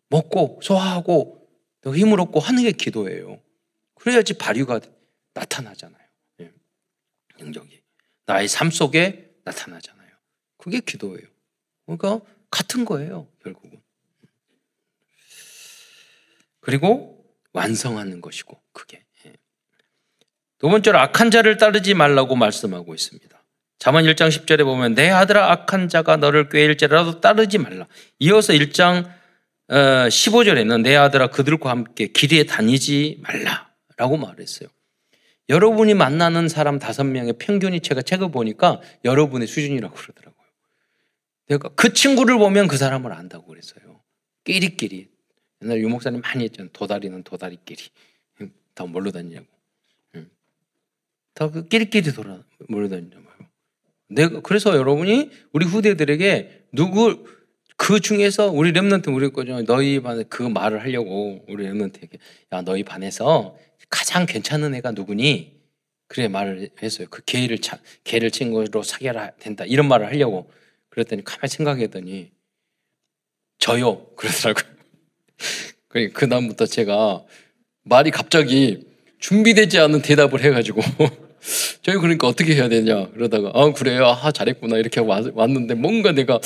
[0.09, 1.48] 먹고 소화하고
[1.85, 3.40] 힘을 얻고 하는 게 기도예요.
[3.94, 4.81] 그래야지 발휘가
[5.35, 6.07] 나타나잖아요.
[6.40, 6.50] 예.
[7.38, 7.81] 능력이
[8.26, 10.11] 나의 삶 속에 나타나잖아요.
[10.57, 11.26] 그게 기도예요.
[11.87, 13.81] 그러니까 같은 거예요, 결국은.
[16.61, 19.05] 그리고 완성하는 것이고 그게 예.
[20.60, 23.42] 두 번째로 악한 자를 따르지 말라고 말씀하고 있습니다.
[23.78, 27.86] 잠언 1장 10절에 보면 내 아들아 악한 자가 너를 꾀일지라도 따르지 말라.
[28.18, 29.10] 이어서 1장
[29.68, 34.68] 15절에는 어, 내 아들아 그들과 함께 길에 다니지 말라라고 말했어요.
[35.48, 40.46] 여러분이 만나는 사람 다섯 명의 평균이 제가 책을 보니까 여러분의 수준이라고 그러더라고요.
[41.48, 44.02] 내가 그 친구를 보면 그 사람을 안다고 그랬어요.
[44.44, 45.08] 끼리끼리
[45.62, 46.70] 옛날 유목사님 많이 했잖아요.
[46.74, 47.82] 도다리는 도다리끼리.
[48.74, 49.46] 다 뭘로 다니냐고.
[51.34, 53.20] 다 그 끼리끼리 돌아, 뭘로 다니냐고.
[54.08, 57.24] 내가, 그래서 여러분이 우리 후대들에게 누구,
[57.76, 59.62] 그 중에서 우리 랩런트 우리 거죠.
[59.62, 62.18] 너희 반에 그 말을 하려고 우리 랩런트에게
[62.52, 63.56] 야, 너희 반에서
[63.88, 65.58] 가장 괜찮은 애가 누구니?
[66.08, 67.06] 그래 말을 했어요.
[67.08, 69.64] 그 개를 차, 개를 친구로 사귀어야 된다.
[69.64, 70.50] 이런 말을 하려고.
[70.90, 72.32] 그랬더니 가만히 생각했더니
[73.58, 74.06] 저요.
[74.16, 74.74] 그러더라고요.
[76.12, 77.24] 그 다음부터 제가
[77.84, 78.89] 말이 갑자기
[79.20, 80.80] 준비되지 않은 대답을 해가지고.
[81.83, 83.09] 저희 그러니까 어떻게 해야 되냐?
[83.14, 84.06] 그러다가 아 그래요?
[84.06, 84.76] 아 잘했구나.
[84.76, 86.40] 이렇게 왔는데 뭔가 내가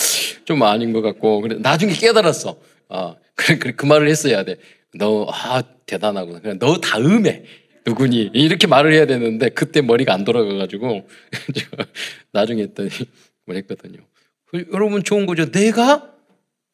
[0.44, 1.40] 좀 아닌 것 같고.
[1.40, 2.56] 그래 나중에 깨달았어.
[2.88, 6.40] 아 그래 그래 그 말을 했어야 돼너 아 대단하구나.
[6.40, 7.44] 그냥 너 다음에
[7.86, 8.30] 누구니?
[8.34, 11.06] 이렇게 말을 해야 되는데 그때 머리가 안 돌아가가지고
[12.32, 12.90] 나중에 했더니
[13.46, 13.98] 뭐 했거든요.
[14.72, 15.50] 여러분 좋은 거죠?
[15.50, 16.10] 내가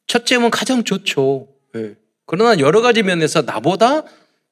[0.07, 1.49] 첫째면 가장 좋죠.
[1.75, 1.95] 네.
[2.27, 4.05] 그러나 여러 가지 면에서 나보다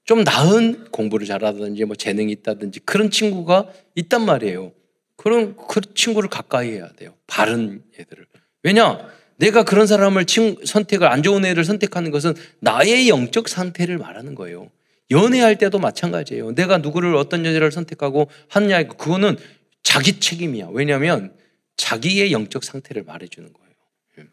[0.09, 4.73] 좀 나은 공부를 잘하든지 뭐 재능이 있다든지 그런 친구가 있단 말이에요.
[5.17, 7.15] 그런 그 친구를 가까이 해야 돼요.
[7.27, 8.27] 바른 애들을.
[8.63, 9.07] 왜냐?
[9.37, 14.71] 내가 그런 사람을 친, 선택을 안 좋은 애를 선택하는 것은 나의 영적 상태를 말하는 거예요.
[15.11, 16.53] 연애할 때도 마찬가지예요.
[16.55, 19.37] 내가 누구를 어떤 여자를 선택하고 하느냐 그거는
[19.83, 20.69] 자기 책임이야.
[20.73, 21.37] 왜냐하면
[21.77, 23.75] 자기의 영적 상태를 말해주는 거예요.
[24.21, 24.25] 예.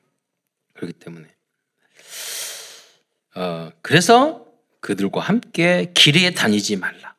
[0.74, 1.28] 그렇기 때문에
[3.36, 4.45] 어, 그래서
[4.86, 7.16] 그들과 함께 길에 다니지 말라.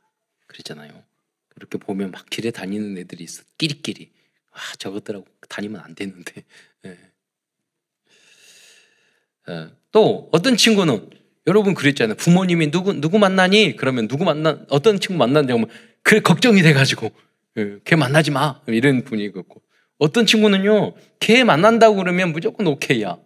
[0.46, 1.02] 그랬잖아요.
[1.48, 3.42] 그렇게 보면 막 길에 다니는 애들이 있어.
[3.58, 4.12] 끼리끼리.
[4.52, 6.44] 아, 저것들하고 다니면 안 되는데.
[6.82, 6.96] 네.
[9.50, 11.10] 어, 또 어떤 친구는
[11.48, 12.14] 여러분 그랬잖아요.
[12.14, 13.74] 부모님이 누구 누구 만나니?
[13.74, 15.68] 그러면 누구 만나 어떤 친구 만나는지 하면
[16.04, 17.10] 그 걱정이 돼 가지고
[17.56, 19.44] 예, 걔 만나지 마 이런 분위기고
[19.98, 23.18] 어떤 친구는요 걔 만난다고 그러면 무조건 오케이야.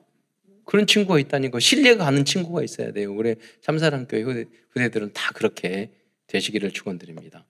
[0.70, 3.12] 그런 친구가 있다는 거, 신뢰가 가는 친구가 있어야 돼요.
[3.12, 5.90] 우리 참사랑교회 후대, 후대 들은 다 그렇게
[6.28, 7.44] 되시기를 축원드립니다.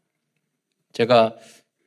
[0.94, 1.36] 제가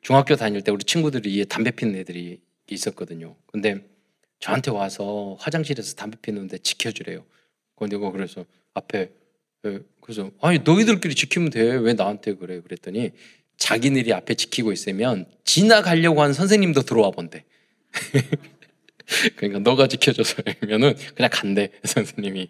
[0.02, 3.36] 중학교 다닐 때 우리 친구들이 담배 피는 애들이 있었거든요.
[3.48, 3.84] 근데
[4.38, 7.26] 저한테 와서 화장실에서 담배 피는데 지켜주래요.
[7.78, 9.10] 근데 그 그래서 앞에
[9.66, 11.64] 예, 그래서 아니 너희들끼리 지키면 돼.
[11.64, 12.62] 왜 나한테 그래?
[12.62, 13.10] 그랬더니
[13.58, 17.44] 자기들이 앞에 지키고 있으면 지나가려고 한 선생님도 들어와 본대.
[19.36, 22.50] 그러니까 너가 지켜줘서 하면은 그냥 간대 선생님이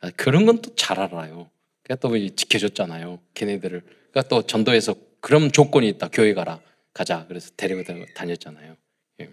[0.00, 1.50] 아, 그런 건 또 잘 알아요.
[1.82, 3.20] 그러니까 또 지켜줬잖아요.
[3.34, 3.80] 걔네들을.
[3.80, 6.08] 그러니까 또 전도에서 그런 조건이 있다.
[6.12, 6.60] 교회 가라.
[6.92, 7.26] 가자.
[7.28, 7.82] 그래서 데리고
[8.14, 8.76] 다녔잖아요.
[9.20, 9.30] 예.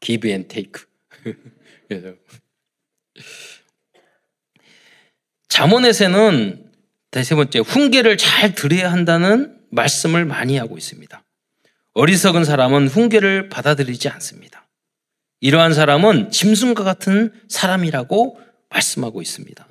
[0.00, 0.84] give and take.
[1.88, 2.14] 그래서
[5.48, 6.70] 잠언에서는
[7.22, 11.22] 세 번째 훈계를 잘 들어야 한다는 말씀을 많이 하고 있습니다.
[11.94, 14.57] 어리석은 사람은 훈계를 받아들이지 않습니다.
[15.40, 19.66] 이러한 사람은 짐승과 같은 사람이라고 말씀하고 있습니다.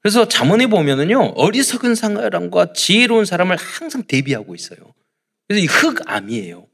[0.00, 4.78] 그래서 잠언에 보면은요 어리석은 사람과 지혜로운 사람을 항상 대비하고 있어요.
[5.48, 6.66] 그래서 이 흑암이에요.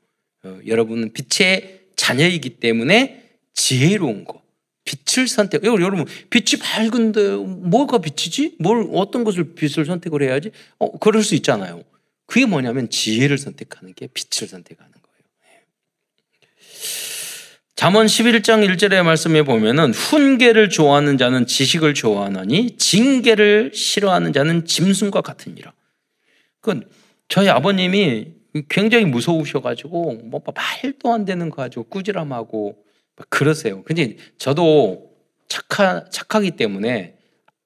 [0.43, 4.43] 어, 여러분은 빛의 자녀이기 때문에 지혜로운 거,
[4.85, 5.63] 빛을 선택.
[5.65, 8.57] 여러분 빛이 밝은데 뭐가 빛이지?
[8.59, 10.51] 뭘 어떤 것을 빛을 선택을 해야지?
[10.79, 11.85] 어 그럴 수 있잖아요.
[12.27, 14.93] 그게 뭐냐면 지혜를 선택하는 게 빛을 선택하는.
[17.77, 25.73] 잠언 11장 1절의 말씀에 보면은 훈계를 좋아하는 자는 지식을 좋아하나니 징계를 싫어하는 자는 짐승과 같으니라.
[26.61, 26.81] 그
[27.29, 28.33] 저희 아버님이
[28.69, 32.77] 굉장히 무서우셔가지고 뭐 말도 안 되는 거 가지고 꾸지람하고
[33.29, 33.83] 그러세요.
[33.85, 35.11] 근데 저도
[35.49, 37.17] 착하, 착하기 때문에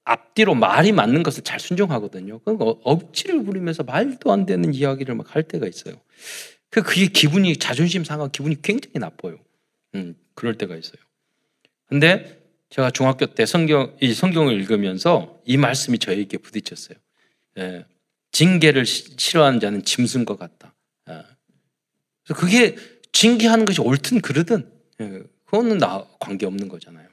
[0.04, 2.38] 앞뒤로 말이 맞는 것을 잘 순종하거든요.
[2.40, 5.94] 그러니까 억지를 부리면서 말도 안 되는 이야기를 막 할 때가 있어요.
[6.74, 9.38] 그 그게 기분이 자존심 상하고 기분이 굉장히 나빠요.
[9.94, 10.96] 음, 그럴 때가 있어요.
[11.86, 16.98] 근데 제가 중학교 때 성경, 이 성경을 읽으면서 이 말씀이 저에게 부딪혔어요.
[17.58, 17.84] 예,
[18.32, 20.74] 징계를 싫어하는 자는 짐승과 같다.
[21.10, 21.22] 예.
[22.24, 22.74] 그래서 그게
[23.12, 24.68] 징계하는 것이 옳든 그르든
[25.00, 27.06] 예, 그거는 나 관계 없는 거잖아요.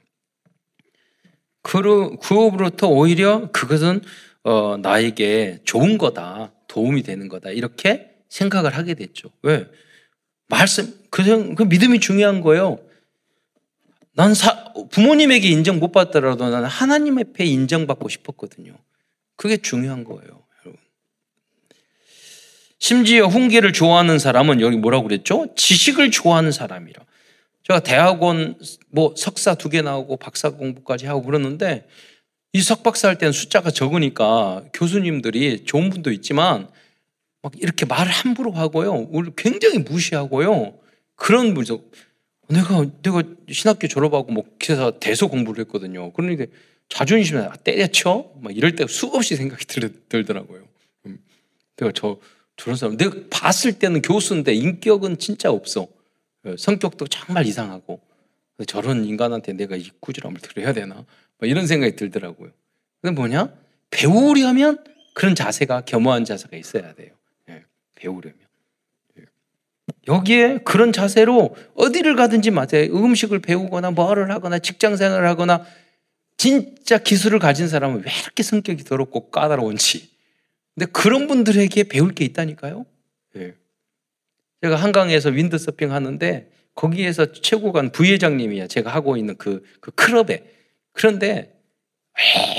[1.62, 4.00] 그, 그로부터 오히려 그것은
[4.42, 9.28] 어, 나에게 좋은 거다, 도움이 되는 거다 이렇게 생각을 하게 됐죠.
[9.42, 9.66] 왜?
[10.48, 12.78] 말씀, 그, 그 믿음이 중요한 거예요.
[14.14, 18.74] 난 사, 부모님에게 인정 못 받더라도 나는 하나님 앞에 인정받고 싶었거든요.
[19.36, 20.80] 그게 중요한 거예요, 여러분.
[22.78, 25.48] 심지어 훈계를 좋아하는 사람은 여기 뭐라고 그랬죠?
[25.54, 27.04] 지식을 좋아하는 사람이라.
[27.64, 28.58] 제가 대학원
[28.90, 31.86] 뭐 석사 두 개 나오고 박사 공부까지 하고 그러는데
[32.54, 36.68] 이 석박사 할 때는 숫자가 적으니까 교수님들이 좋은 분도 있지만
[37.42, 39.08] 막 이렇게 말을 함부로 하고요.
[39.36, 40.78] 굉장히 무시하고요.
[41.16, 41.90] 그런 분도
[42.48, 46.12] 내가 내가 신학교 졸업하고 뭐 기사 대소 공부를 했거든요.
[46.12, 46.46] 그러니까
[46.88, 50.66] 자존심이 아, 때려쳐 막 이럴 때 수없이 생각이 들, 더라고요
[51.06, 51.18] 음.
[51.76, 52.18] 내가 저
[52.56, 55.88] 저런 사람 내가 봤을 때는 교수인데 인격은 진짜 없어.
[56.44, 58.00] 어, 성격도 정말 이상하고
[58.66, 61.04] 저런 인간한테 내가 이 꾸지람을 들어야 되나
[61.40, 62.50] 이런 생각이 들더라고요.
[63.00, 63.52] 근데 뭐냐
[63.90, 67.10] 배우려면 그런 자세가 겸허한 자세가 있어야 돼요.
[68.02, 68.38] 예, 배우려면.
[69.18, 69.24] 예.
[70.08, 72.92] 여기에 그런 자세로 어디를 가든지 마세요.
[72.92, 75.64] 음식을 배우거나 뭐를 하거나 직장 생활을 하거나
[76.36, 80.10] 진짜 기술을 가진 사람은 왜 이렇게 성격이 더럽고 까다로운지.
[80.74, 82.86] 근데 그런 분들에게 배울 게 있다니까요.
[83.36, 83.54] 예.
[84.62, 88.66] 제가 한강에서 윈드서핑 하는데 거기에서 최고관 부회장님이야.
[88.66, 90.44] 제가 하고 있는 그, 그 클럽에.
[90.92, 91.60] 그런데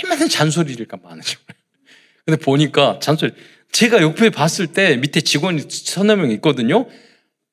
[0.03, 1.39] 얼마나 잔소리를 많으죠.
[2.25, 3.33] 근데 보니까 잔소리.
[3.73, 6.87] 제가 옆에 봤을 때 밑에 직원이 서너 명 있거든요.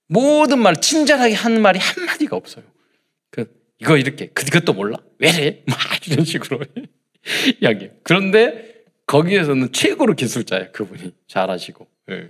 [0.07, 2.65] 모든 말 친절하게 하는 말이 한 마디가 없어요.
[3.31, 4.27] 그, 이거 이렇게.
[4.29, 4.99] 그것도 몰라?
[5.19, 5.63] 왜래?
[5.67, 6.61] 막 이런 식으로
[7.63, 7.91] 이야기.
[8.05, 10.73] 그런데 거기에서는 최고로 기술자예요.
[10.73, 11.15] 그분이.
[11.27, 11.87] 잘하시고.
[12.11, 12.29] 예.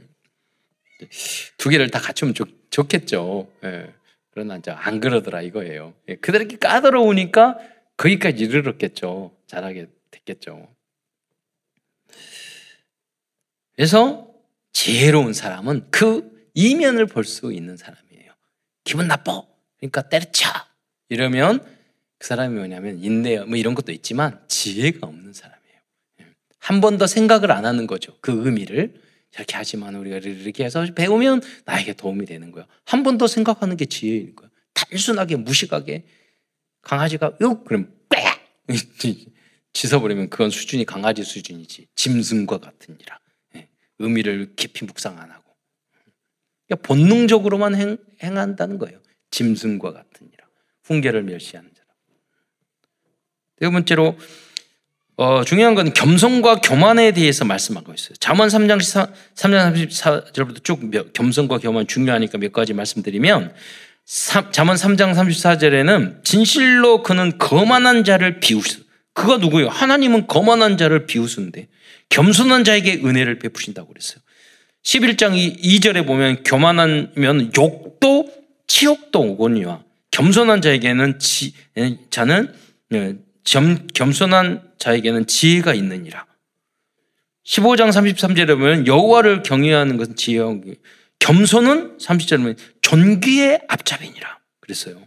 [1.59, 3.51] 두 개를 다 갖추면 좋, 좋겠죠.
[3.65, 3.93] 예.
[4.31, 5.95] 그러나 이제 안 그러더라 이거예요.
[6.09, 6.15] 예.
[6.17, 7.59] 그들에게 까다로우니까
[7.97, 9.35] 거기까지 이르렀겠죠.
[9.49, 10.69] 잘하게 됐겠죠.
[13.81, 14.29] 그래서
[14.75, 18.31] 지혜로운 사람은 그 이면을 볼 수 있는 사람이에요.
[18.85, 19.43] 기분 나빠.
[19.79, 20.51] 그러니까 때려쳐.
[21.09, 21.65] 이러면
[22.19, 25.79] 그 사람이 뭐냐면 인내 뭐 이런 것도 있지만 지혜가 없는 사람이에요.
[26.21, 26.27] 예.
[26.59, 28.15] 한번 더 생각을 안 하는 거죠.
[28.21, 29.01] 그 의미를.
[29.35, 32.67] 이렇게 하지만 우리가 이렇게 해서 배우면 나에게 도움이 되는 거야.
[32.85, 34.51] 한번 더 생각하는 게 지혜인 거야.
[34.75, 36.05] 단순하게 무식하게
[36.83, 38.21] 강아지가 요 그럼 빽
[39.73, 43.19] 짖어버리면 그건 수준이 강아지 수준이지 짐승과 같으니라.
[44.01, 44.05] 예.
[44.05, 45.45] 의미를 깊이 묵상 안 하고
[46.67, 48.99] 그러니까 본능적으로만 행, 행한다는 거예요.
[49.31, 50.47] 짐승과 같으니라.
[50.85, 51.87] 훈계를 멸시하는 자라.
[53.61, 54.17] 네 번째로
[55.17, 58.15] 어, 중요한 건 겸손과 교만에 대해서 말씀하고 있어요.
[58.21, 58.79] 잠언 3장
[59.35, 63.53] 3장 34절부터 쭉 겸손과 교만 중요하니까 몇 가지 말씀드리면
[64.51, 68.83] 잠언 3장 34절에는 진실로 그는 거만한 자를 비우시.
[69.13, 69.69] 그가 누구예요?
[69.69, 71.69] 하나님은 거만한 자를 비우신데
[72.11, 74.21] 겸손한 자에게 은혜를 베푸신다고 그랬어요.
[74.83, 78.33] 11장 2절에 보면 교만하면 욕도
[78.67, 81.55] 치욕도 오거니와 겸손한 자에게는 지,
[82.11, 82.53] 자는
[82.93, 86.27] 예, 겸, 겸손한 자에게는 지혜가 있느니라.
[87.47, 90.57] 15장 33절에 보면 여호와를 경외하는 것은 지혜와
[91.19, 94.39] 겸손은 30절에 보면 존귀의 앞잡이니라.
[94.61, 95.07] 그랬어요.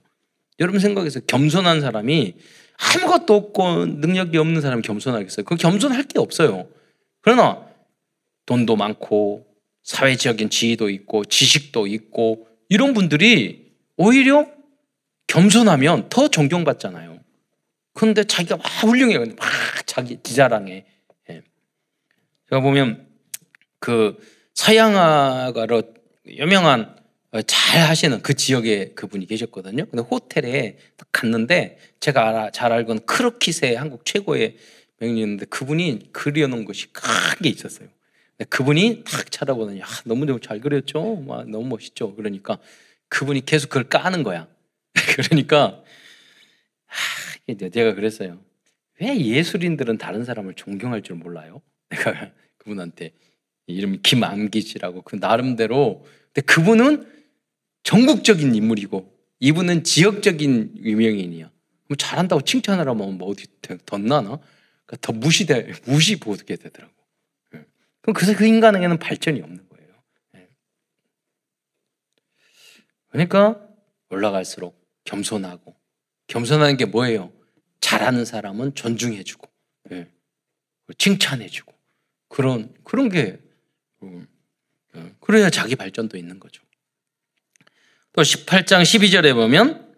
[0.60, 2.36] 여러분 생각해서 겸손한 사람이
[2.78, 5.46] 아무것도 없고 능력이 없는 사람이 겸손하겠어요.
[5.46, 6.68] 그 겸손할 게 없어요.
[7.24, 7.68] 그러나
[8.46, 9.48] 돈도 많고
[9.82, 14.48] 사회적인 지위도 있고 지식도 있고 이런 분들이 오히려
[15.28, 17.20] 겸손하면 더 존경받잖아요.
[17.94, 19.18] 그런데 자기가 막 훌륭해.
[19.18, 19.38] 막
[19.86, 20.86] 자기 지자랑해.
[22.50, 23.08] 제가 보면
[23.80, 24.18] 그
[24.54, 25.84] 서양화가로
[26.28, 26.96] 유명한
[27.32, 29.86] 어, 잘 하시는 그 지역에 그분이 계셨거든요.
[29.88, 34.58] 근데 호텔에 딱 갔는데 제가 알아, 잘 알건 크로키세 한국 최고의
[35.00, 37.90] 명인이었는데 그분이 그려놓은 것이 크게 있었어요.
[38.50, 41.18] 그분이 딱 찾아보더니 아, 너무 잘 그렸죠.
[41.18, 42.16] 막 너무 멋있죠.
[42.16, 42.58] 그러니까
[43.10, 44.48] 그분이 계속 그걸 까는 거야.
[44.94, 45.84] 그러니까
[46.88, 48.40] 아, 내가 그랬어요.
[49.00, 51.62] 왜 예술인들은 다른 사람을 존경할 줄 몰라요?
[51.90, 53.12] 내가 그분한테
[53.68, 57.08] 이름이 김암기씨라고 그 나름대로 근데 그분은
[57.84, 61.52] 전국적인 인물이고 이분은 지역적인 유명인이야.
[61.86, 63.46] 그럼 잘한다고 칭찬을 하면 뭐 어디
[63.86, 64.40] 덧나나?
[64.86, 66.94] 그러니까 더 무시돼 무시 보게 되더라고.
[67.56, 67.66] 예.
[68.02, 69.94] 그럼 그래서 그 인간에게는 발전이 없는 거예요.
[70.36, 70.50] 예.
[73.10, 73.68] 그러니까
[74.10, 75.76] 올라갈수록 겸손하고
[76.28, 77.32] 겸손하는 게 뭐예요?
[77.82, 79.50] 잘하는 사람은 존중해주고
[79.92, 80.12] 예.
[80.98, 81.74] 칭찬해주고
[82.28, 83.40] 그런 그런 게
[84.02, 84.28] 음,
[85.20, 86.62] 그래야 자기 발전도 있는 거죠.
[88.14, 89.94] 또 18장 12절에 보면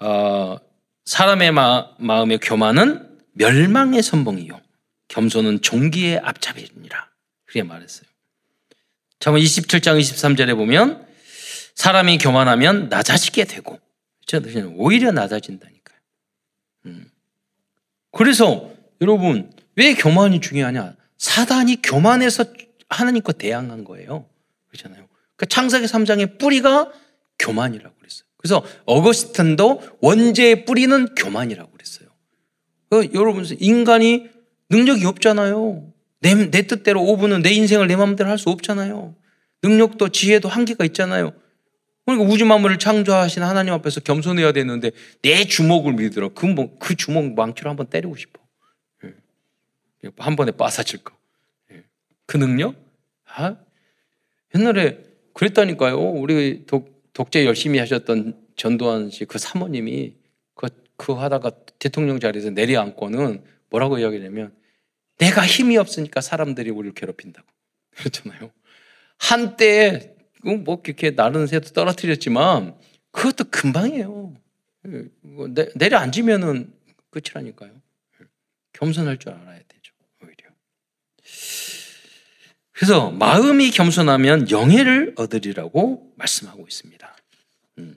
[0.00, 0.56] 어,
[1.04, 4.60] 사람의 마, 마음의 교만은 멸망의 선봉이요
[5.08, 7.10] 겸손은 종기의 앞잡이니라
[7.44, 8.06] 그렇게 말했어요.
[9.20, 11.06] 참 27장 23절에 보면
[11.74, 13.78] 사람이 교만하면 낮아지게 되고
[14.76, 15.98] 오히려 낮아진다니까요.
[16.86, 17.10] 음.
[18.10, 20.96] 그래서 여러분 왜 교만이 중요하냐?
[21.18, 22.44] 사단이 교만해서
[22.88, 24.28] 하나님과 대항한 거예요.
[24.68, 25.06] 그렇잖아요.
[25.36, 26.92] 그러니까 창세기 3장의 뿌리가
[27.38, 28.26] 교만이라고 그랬어요.
[28.36, 31.71] 그래서 어거스틴도 원죄의 뿌리는 교만이라고
[32.92, 34.28] 그 여러분 인간이
[34.68, 35.90] 능력이 없잖아요.
[36.20, 39.14] 내, 내 뜻대로 5분은 내 인생을 내 마음대로 할 수 없잖아요.
[39.62, 41.32] 능력도 지혜도 한계가 있잖아요.
[42.04, 44.90] 그러니까 우주 만물을 창조하신 하나님 앞에서 겸손해야 되는데
[45.22, 48.38] 내 주먹을 믿으러 그, 뭐, 그 주먹 망치로 한번 때리고 싶어.
[49.04, 50.10] 예.
[50.18, 51.14] 한 번에 빠사질 거.
[51.72, 51.84] 예.
[52.26, 52.74] 그 능력?
[53.24, 53.56] 아?
[54.54, 54.98] 옛날에
[55.32, 55.98] 그랬다니까요.
[55.98, 60.12] 우리 독, 독재 열심히 하셨던 전두환 씨 그 사모님이
[61.02, 64.54] 그, 그 하다가 대통령 자리에서 내려앉고는 뭐라고 이야기냐면
[65.18, 67.46] 내가 힘이 없으니까 사람들이 우리를 괴롭힌다고.
[67.96, 68.52] 그렇잖아요.
[69.18, 72.76] 한때 뭐 이렇게 나른 새도 떨어뜨렸지만
[73.10, 74.34] 그것도 금방이에요.
[75.20, 76.72] 뭐 내려앉으면은
[77.10, 77.70] 끝이라니까요.
[78.72, 79.92] 겸손할 줄 알아야 되죠.
[80.24, 80.50] 오히려.
[82.72, 87.16] 그래서 마음이 겸손하면 영예를 얻으리라고 말씀하고 있습니다.
[87.78, 87.96] 음.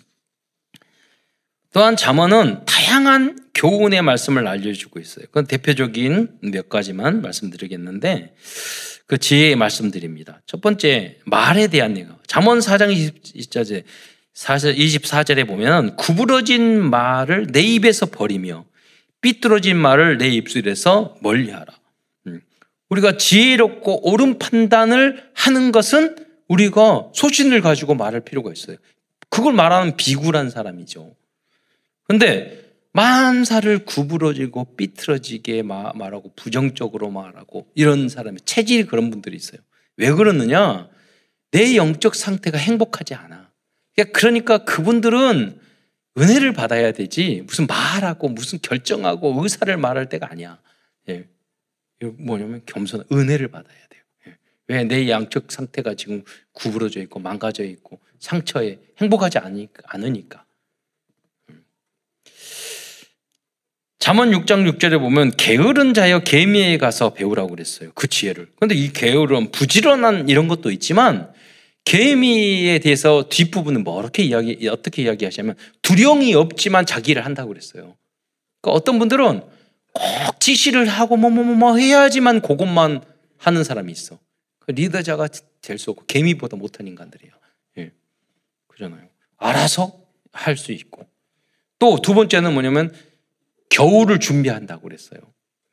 [1.76, 5.26] 또한 잠언은 다양한 교훈의 말씀을 알려주고 있어요.
[5.26, 8.34] 그건 대표적인 몇 가지만 말씀드리겠는데
[9.08, 10.42] 그 지혜의 말씀드립니다.
[10.46, 12.18] 첫 번째 말에 대한 내용.
[12.28, 13.84] 잠언 4장 24절
[14.34, 18.64] 24절에 보면 구부러진 말을 내 입에서 버리며
[19.20, 21.66] 삐뚤어진 말을 내 입술에서 멀리하라.
[22.28, 22.40] 음.
[22.88, 26.16] 우리가 지혜롭고 옳은 판단을 하는 것은
[26.48, 28.78] 우리가 소신을 가지고 말할 필요가 있어요.
[29.30, 31.14] 그걸 말하는 비굴한 사람이죠.
[32.08, 32.63] 근데
[32.94, 39.60] 만사를 구부러지고 삐뚤어지게 말하고 부정적으로 말하고 이런 사람이 체질이 그런 분들이 있어요.
[39.98, 40.89] 왜 그러느냐?
[41.52, 43.52] 내 영적 상태가 행복하지 않아.
[44.13, 45.60] 그러니까 그분들은
[46.18, 50.62] 은혜를 받아야 되지 무슨 말하고 무슨 결정하고 의사를 말할 때가 아니야.
[51.10, 51.28] 예.
[52.02, 54.04] 뭐냐면 겸손, 은혜를 받아야 돼요.
[54.28, 54.38] 예.
[54.68, 60.45] 왜내 양적 상태가 지금 구부러져 있고 망가져 있고 상처에 행복하지 않으니까.
[64.06, 67.91] 잠언 6장 6절에 보면 게으른 자여 개미에 가서 배우라고 그랬어요.
[67.96, 68.52] 그 지혜를.
[68.56, 71.34] 그런데 이 게으름 부지런한 이런 것도 있지만
[71.86, 77.96] 개미에 대해서 뒷부분은 뭐 어떻게 이야기 어떻게 이야기하시냐면 두령이 없지만 자기 일을 한다고 그랬어요.
[78.62, 79.41] 그러니까 어떤 분들은
[79.91, 83.04] 꼭 지시를 하고 뭐 뭐 뭐 뭐 해야지만 그것만
[83.39, 84.20] 하는 사람이 있어.
[84.60, 85.30] 그 리더자가
[85.63, 87.34] 될 수 없고 개미보다 못한 인간들이에요.
[87.80, 87.91] 예.
[88.68, 89.08] 그잖아요.
[89.38, 89.98] 알아서
[90.32, 91.08] 할 수 있고
[91.80, 92.94] 또 두 번째는 뭐냐면
[93.69, 95.19] 겨울을 준비한다고 그랬어요.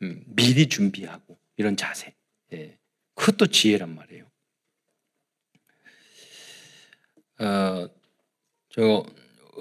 [0.02, 2.14] 음, 미리 준비하고 이런 자세.
[2.52, 2.76] 예.
[3.14, 4.24] 그것도 지혜란 말이에요.
[7.40, 7.88] 어,
[8.70, 9.04] 저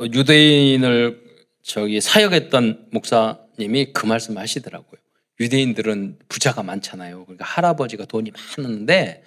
[0.02, 1.22] 유대인을
[1.64, 5.00] 저기 사역했던 목사님이 그 말씀 하시더라고요.
[5.40, 7.26] 유대인들은 부자가 많잖아요.
[7.26, 9.24] 그러니까 할아버지가 돈이 많은데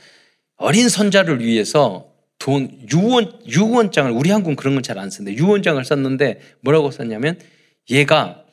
[0.57, 6.41] 어린 선자를 위해서 돈 유언 유언장을 우리 한국은 그런 건 잘 안 쓰는데 유언장을 썼는데
[6.61, 7.39] 뭐라고 썼냐면
[7.91, 8.44] 얘가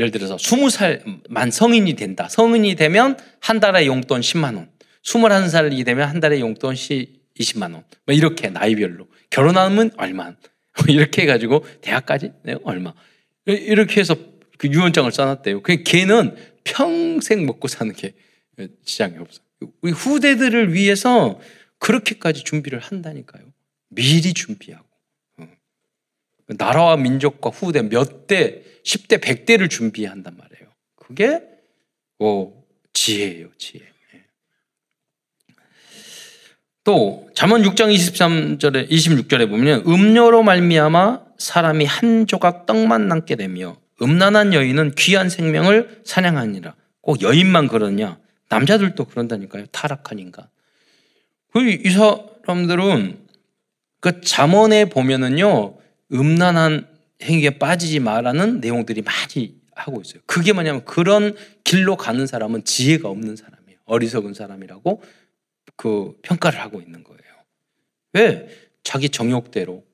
[0.00, 2.26] 예를 들어서 20살 만 성인이 된다.
[2.28, 4.70] 성인이 되면 한 달에 용돈 10만 원.
[5.04, 7.84] 21살이 되면 한 달에 용돈 20만 원.
[8.06, 9.06] 뭐 이렇게 나이별로.
[9.28, 10.24] 결혼하면 얼마.
[10.24, 12.94] 뭐 이렇게 해가지고 대학까지 네, 얼마.
[13.44, 14.16] 이렇게 해서
[14.56, 15.62] 그 유언장을 써놨대요.
[15.62, 16.34] 그 걔는
[16.64, 18.14] 평생 먹고 사는 게
[18.84, 19.42] 지장이 없어.
[19.82, 21.38] 우리 후대들을 위해서
[21.78, 23.44] 그렇게까지 준비를 한다니까요.
[23.88, 24.86] 미리 준비하고.
[25.38, 25.48] 어.
[26.48, 30.70] 나라와 민족과 후대 몇 대, 10대, 100대를 준비한단 말이에요.
[30.96, 31.42] 그게
[32.18, 32.52] 어,
[32.92, 33.82] 지혜예요, 지혜.
[33.82, 34.24] 예.
[36.84, 44.54] 또 잠언 6장 23절에 26절에 보면 음료로 말미암아 사람이 한 조각 떡만 남게 되며 음란한
[44.54, 46.74] 여인은 귀한 생명을 사냥하니라.
[47.00, 48.18] 꼭 여인만 그러냐?
[48.48, 49.66] 남자들도 그런다니까요.
[49.66, 50.46] 타락한 인간.
[51.52, 53.18] 그이 사람들은
[54.00, 55.78] 그 잠언에 보면은요
[56.12, 56.86] 음란한
[57.22, 60.22] 행위에 빠지지 말라는 내용들이 많이 하고 있어요.
[60.26, 63.78] 그게 뭐냐면 그런 길로 가는 사람은 지혜가 없는 사람이에요.
[63.84, 65.02] 어리석은 사람이라고
[65.76, 67.20] 그 평가를 하고 있는 거예요.
[68.12, 68.48] 왜?
[68.82, 69.84] 자기 정욕대로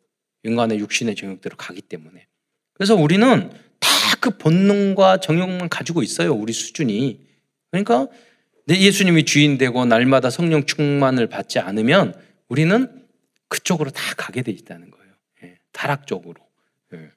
[0.45, 2.27] 인간의 육신의 정욕대로 가기 때문에.
[2.75, 3.51] 그래서 우리는
[3.81, 3.97] 다
[4.27, 6.33] 그 본능과 정욕만 가지고 있어요.
[6.35, 7.21] 우리 수준이.
[7.71, 8.09] 그러니까
[8.67, 13.07] 내 예수님이 주인 되고 날마다 성령 충만을 받지 않으면 우리는
[13.49, 15.13] 그쪽으로 다 가게 돼 있다는 거예요.
[15.45, 16.35] 예, 타락 쪽으로,
[16.95, 17.11] 예,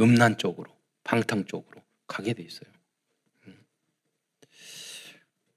[0.00, 0.70] 음란 쪽으로,
[1.04, 2.70] 방탕 쪽으로 가게 돼 있어요.
[3.46, 3.54] 음.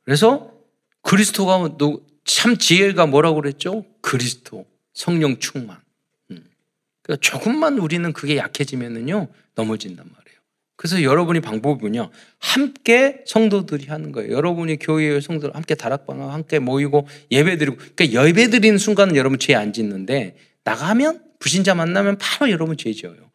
[0.04, 0.54] 그래서
[1.02, 1.78] 그리스도가
[2.26, 3.86] 참 지혜가 뭐라고 그랬죠?
[4.02, 5.78] 그리스도, 성령 충만.
[6.32, 6.50] 음.
[7.02, 10.40] 그러니까 조금만 우리는 그게 약해지면은요 넘어진단 말이에요.
[10.76, 12.10] 그래서 여러분이 방법이 뭐냐?
[12.38, 14.32] 함께 성도들이 하는 거예요.
[14.32, 20.38] 여러분이 교회의 성도들 함께 다락방과 함께 모이고 예배드리고, 그러니까 예배드리는 순간은 여러분 죄 안 짓는데
[20.64, 23.29] 나가면 불신자 만나면 바로 여러분 죄 지어요.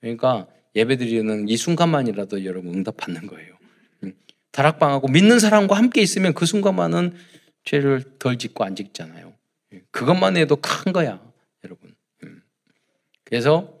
[0.00, 3.56] 그러니까 예배드리는 이 순간만이라도 여러분 응답받는 거예요.
[4.04, 4.14] 음.
[4.52, 7.16] 다락방하고 믿는 사람과 함께 있으면 그 순간만은
[7.64, 9.34] 죄를 덜 짓고 안 짓잖아요.
[9.72, 9.82] 예.
[9.90, 11.20] 그것만 해도 큰 거야,
[11.64, 11.94] 여러분.
[12.22, 12.42] 음.
[13.24, 13.78] 그래서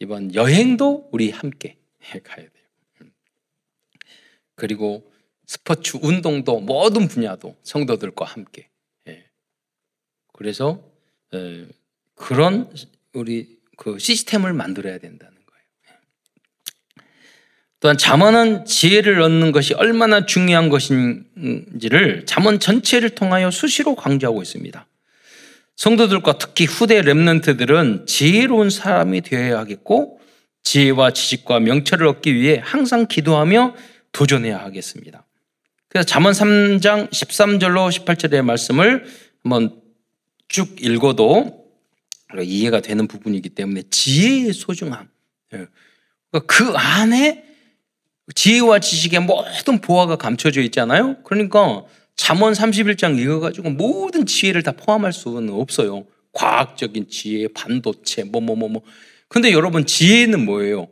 [0.00, 2.66] 이번 여행도 우리 함께 가야 돼요.
[3.02, 3.12] 음.
[4.54, 5.12] 그리고
[5.46, 8.68] 스포츠 운동도 모든 분야도 성도들과 함께.
[9.08, 9.24] 예.
[10.32, 10.82] 그래서
[12.14, 12.72] 그런
[13.12, 14.98] 우리 그 시스템을 만들어야.
[15.04, 15.33] 예.
[17.84, 24.86] 또한 잠언은 지혜를 얻는 것이 얼마나 중요한 것인지를 잠언 전체를 통하여 수시로 강조하고 있습니다.
[25.76, 30.18] 성도들과 특히 후대 렘넌트들은 지혜로운 사람이 되어야 하겠고
[30.62, 33.74] 지혜와 지식과 명철을 얻기 위해 항상 기도하며
[34.12, 35.26] 도전해야 하겠습니다.
[35.88, 39.04] 그래서 잠언 3장 13절로 18절의 말씀을
[39.42, 39.78] 한번
[40.48, 41.66] 쭉 읽어도
[42.42, 45.06] 이해가 되는 부분이기 때문에 지혜의 소중함.
[45.52, 45.66] 예.
[46.30, 47.44] 그러니까 그 안에
[48.34, 51.16] 지혜와 지식의 모든 보화가 감춰져 있잖아요.
[51.24, 51.84] 그러니까
[52.16, 56.06] 잠언 31장 읽어가지고 모든 지혜를 다 포함할 수는 없어요.
[56.32, 58.82] 과학적인 지혜, 반도체, 뭐, 뭐, 뭐, 뭐.
[59.28, 60.88] 근데 여러분, 지혜는 뭐예요?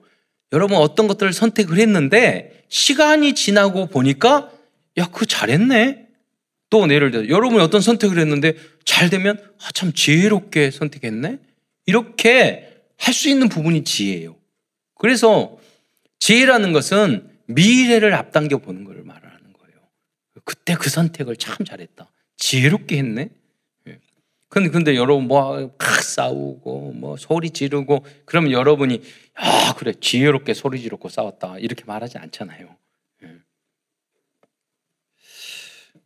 [0.53, 4.51] 여러분 어떤 것들을 선택을 했는데 시간이 지나고 보니까
[4.99, 6.07] 야, 그거 잘했네.
[6.69, 8.55] 또 예를 들어 여러분이 어떤 선택을 했는데
[8.85, 11.39] 잘 되면 아, 참 지혜롭게 선택했네.
[11.87, 12.69] 이렇게
[12.99, 14.37] 할 수 있는 부분이 지혜예요.
[14.95, 15.59] 그래서
[16.23, 19.81] 지혜라는 것은 미래를 앞당겨 보는 것을 말하는 거예요.
[20.45, 22.13] 그때 그 선택을 참 잘했다.
[22.37, 23.31] 지혜롭게 했네.
[24.49, 29.03] 근데, 근데 여러분 뭐 싸우고 뭐 소리 지르고 그러면 여러분이
[29.35, 32.77] 아 그래 지혜롭게 소리 지르고 싸웠다 이렇게 말하지 않잖아요.
[33.25, 33.37] 예.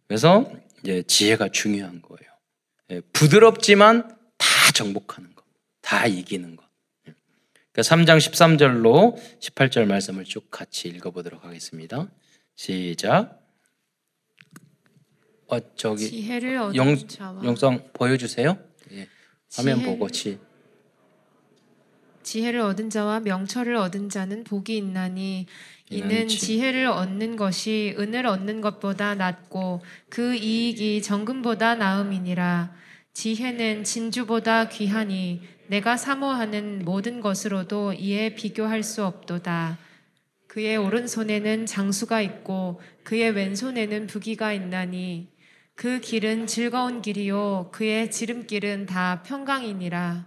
[0.07, 0.51] 그래서
[0.83, 2.33] 이제 지혜가 중요한 거예요.
[2.93, 5.45] 예, 부드럽지만 다 정복하는 것,
[5.83, 6.66] 다 이기는 것.
[7.79, 7.83] 예.
[7.83, 12.09] 그러니까 3장 13절로 18절 말씀을 쭉 같이 읽어보도록 하겠습니다.
[12.55, 13.43] 시작.
[15.49, 16.07] 어 저기
[16.75, 16.97] 영,
[17.45, 18.59] 영상 보여주세요.
[18.93, 19.07] 예.
[19.55, 20.39] 화면 지혜를- 보고 지.
[22.23, 25.47] 지혜를 얻은 자와 명철을 얻은 자는 복이 있나니
[25.91, 32.75] 이는 이는 지- 지혜를 얻는 것이 은을 얻는 것보다 낫고 그 이익이 정금보다 나음이니라
[33.17, 39.79] 지혜는 진주보다 귀하니 내가 사모하는 모든 것으로도 이에 비교할 수 없도다.
[40.47, 45.29] 그의 오른손에는 장수가 있고 그의 왼손에는 부기가 있나니
[45.75, 50.27] 그 길은 즐거운 길이요 그의 지름길은 다 평강이니라.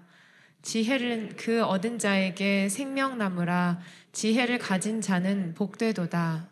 [0.63, 3.81] 지혜는 그 얻은 자에게 생명나무라.
[4.13, 6.49] 지혜를 가진 자는 복되도다.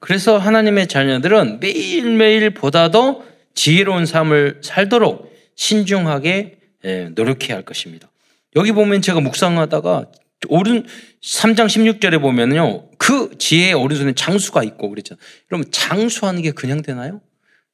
[0.00, 3.24] 그래서 하나님의 자녀들은 매일매일 보다도
[3.54, 5.27] 지혜로운 삶을 살도록
[5.58, 8.08] 신중하게 예, 노력해야 할 것입니다.
[8.56, 10.06] 여기 보면 제가 묵상하다가
[10.48, 10.86] 오른
[11.20, 12.88] 3장 16절에 보면요.
[12.96, 15.20] 그 지혜의 오른손에 장수가 있고 그랬잖아요.
[15.50, 17.20] 여러분 장수하는 게 그냥 되나요?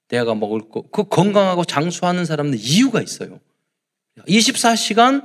[0.09, 0.82] 내가 먹을 거.
[0.91, 3.39] 그 건강하고 장수하는 사람은 이유가 있어요.
[4.26, 5.24] 24시간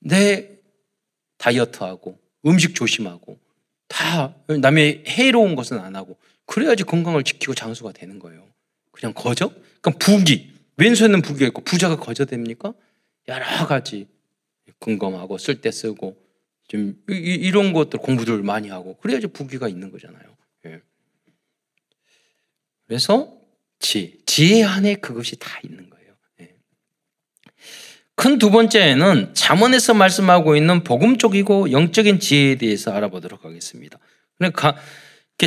[0.00, 0.50] 내
[1.38, 3.38] 다이어트하고 음식 조심하고
[3.88, 8.46] 다 남의 해로운 것은 안 하고 그래야지 건강을 지키고 장수가 되는 거예요.
[8.92, 9.50] 그냥 거저?
[9.80, 10.57] 그럼 부기.
[10.78, 12.72] 왼손에는 부기가 있고 부자가 거저 됩니까?
[13.26, 14.06] 여러 가지
[14.78, 16.16] 궁금하고 쓸 때 쓰고
[16.68, 20.36] 좀 이, 런 것들 공부들 많이 하고 그래야지 부기가 있는 거잖아요.
[20.66, 20.80] 예.
[22.86, 23.34] 그래서
[23.80, 26.14] 지혜, 지혜 안에 그것이 다 있는 거예요.
[26.40, 26.54] 예.
[28.14, 33.98] 큰두 번째는 잠언에서 말씀하고 있는 복음 쪽이고 영적인 지혜에 대해서 알아보도록 하겠습니다.
[34.36, 34.76] 그러니까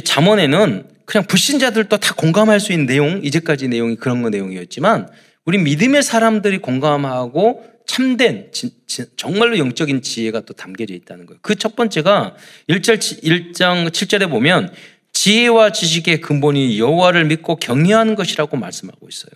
[0.03, 5.09] 잠언에는 그냥 불신자들도 다 공감할 수 있는 내용, 이제까지 내용이 그런 거 내용이었지만
[5.43, 11.39] 우리 믿음의 사람들이 공감하고 참된 지, 지, 정말로 영적인 지혜가 또 담겨져 있다는 거예요.
[11.41, 12.37] 그 첫 번째가
[12.69, 14.71] 1절 1장 7절에 보면
[15.11, 19.31] 지혜와 지식의 근본이 여호와를 믿고 경외하는 것이라고 말씀하고 있어요.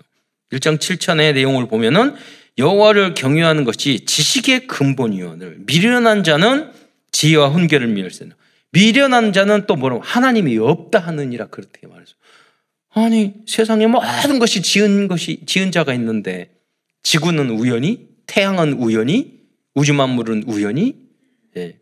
[0.54, 2.16] 1장 7절의 내용을 보면은
[2.58, 6.72] 여호와를 경외하는 것이 지식의 근본이오늘 미련한 자는
[7.12, 8.34] 지혜와 훈계를 미열세는
[8.76, 12.16] 미련한 자는 또 뭐라고 하나님이 없다 하느니라 그렇게 말했어요.
[12.90, 16.50] 아니 세상에 모든 것이 지은 것이 지은 자가 있는데
[17.04, 19.40] 지구는 우연히 태양은 우연히
[19.76, 20.96] 우주 만물은 우연히
[21.56, 21.78] 예.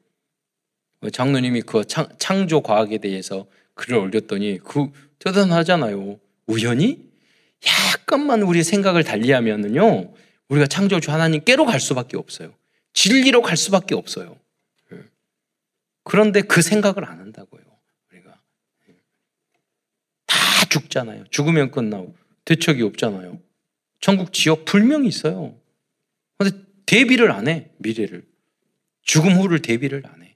[1.12, 6.20] 장로님이 그 창, 창조 과학에 대해서 글을 올렸더니 그 대단하잖아요.
[6.46, 7.12] 우연히
[7.66, 10.14] 약간만 우리 생각을 달리하면은요
[10.50, 12.54] 우리가 창조주 하나님께로 갈 수밖에 없어요.
[12.94, 14.38] 진리로 갈 수밖에 없어요.
[16.04, 16.10] 예.
[16.10, 17.64] 그런데 그 생각을 안 한다고요.
[18.12, 18.42] 우리가
[18.90, 18.96] 예.
[20.26, 20.38] 다
[20.70, 21.26] 죽잖아요.
[21.30, 23.40] 죽으면 끝나고 대책이 없잖아요.
[24.00, 25.58] 천국 지옥 불명이 있어요.
[26.38, 28.26] 근데 대비를 안 해, 미래를.
[29.02, 30.36] 죽음 후를 대비를 안 해.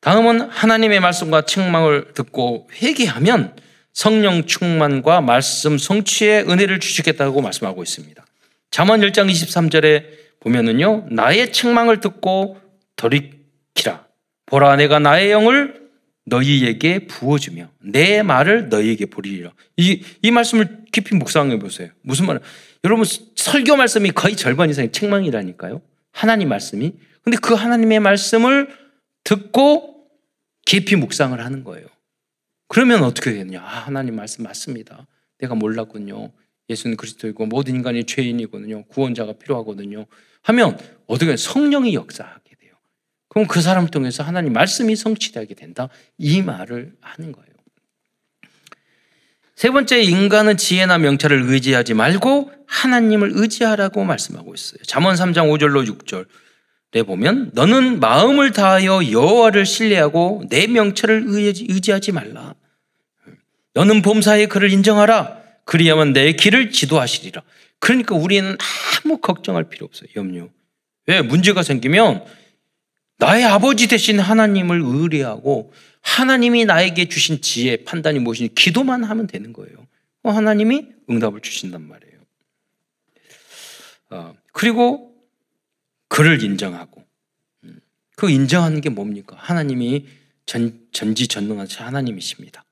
[0.00, 3.56] 다음은 하나님의 말씀과 책망을 듣고 회개하면
[3.92, 8.24] 성령 충만과 말씀 성취의 은혜를 주시겠다고 말씀하고 있습니다.
[8.70, 11.08] 잠언 1장 23절에 보면은요.
[11.10, 12.58] 나의 책망을 듣고
[12.96, 14.06] 돌이키라.
[14.46, 15.86] 보라 내가 나의 영을
[16.26, 19.52] 너희에게 부어주며 내 말을 너희에게 보리리라.
[19.76, 21.90] 이, 이 말씀을 깊이 묵상해 보세요.
[22.02, 22.40] 무슨 말?
[22.84, 23.04] 여러분
[23.36, 25.82] 설교 말씀이 거의 절반 이상이 책망이라니까요.
[26.12, 26.94] 하나님 말씀이.
[27.22, 28.68] 근데 그 하나님의 말씀을
[29.24, 30.06] 듣고
[30.64, 31.86] 깊이 묵상을 하는 거예요.
[32.68, 33.60] 그러면 어떻게 되느냐?
[33.60, 35.06] 아, 하나님 말씀 맞습니다.
[35.38, 36.32] 내가 몰랐군요.
[36.68, 38.84] 예수는 그리스도이고 모든 인간이 죄인이거든요.
[38.84, 40.06] 구원자가 필요하거든요.
[40.42, 42.46] 하면 어떻게 성령이 역사하게
[43.36, 45.90] 그럼 그 사람을 통해서 하나님 말씀이 성취되게 된다.
[46.16, 47.46] 이 말을 하는 거예요.
[49.54, 54.78] 세 번째, 인간은 지혜나 명찰을 의지하지 말고 하나님을 의지하라고 말씀하고 있어요.
[54.84, 62.54] 잠언 3장 5절로 6절에 보면 너는 마음을 다하여 여호와를 신뢰하고 내 명찰을 의지하지 말라.
[63.74, 65.42] 너는 범사의 그를 인정하라.
[65.66, 67.42] 그리하면 내 길을 지도하시리라.
[67.78, 68.56] 그러니까 우리는
[69.04, 70.08] 아무 걱정할 필요 없어요.
[70.16, 70.48] 염려.
[71.06, 72.24] 왜 문제가 생기면
[73.18, 79.86] 나의 아버지 대신 하나님을 의뢰하고 하나님이 나에게 주신 지혜, 판단이 무엇인지 기도만 하면 되는 거예요.
[80.22, 82.20] 어, 하나님이 응답을 주신단 말이에요.
[84.10, 85.14] 어, 그리고
[86.08, 87.04] 그를 인정하고
[87.64, 87.80] 음,
[88.14, 89.36] 그 인정하는 게 뭡니까?
[89.38, 90.06] 하나님이
[90.46, 92.64] 전, 전지전능하신 하나님이십니다.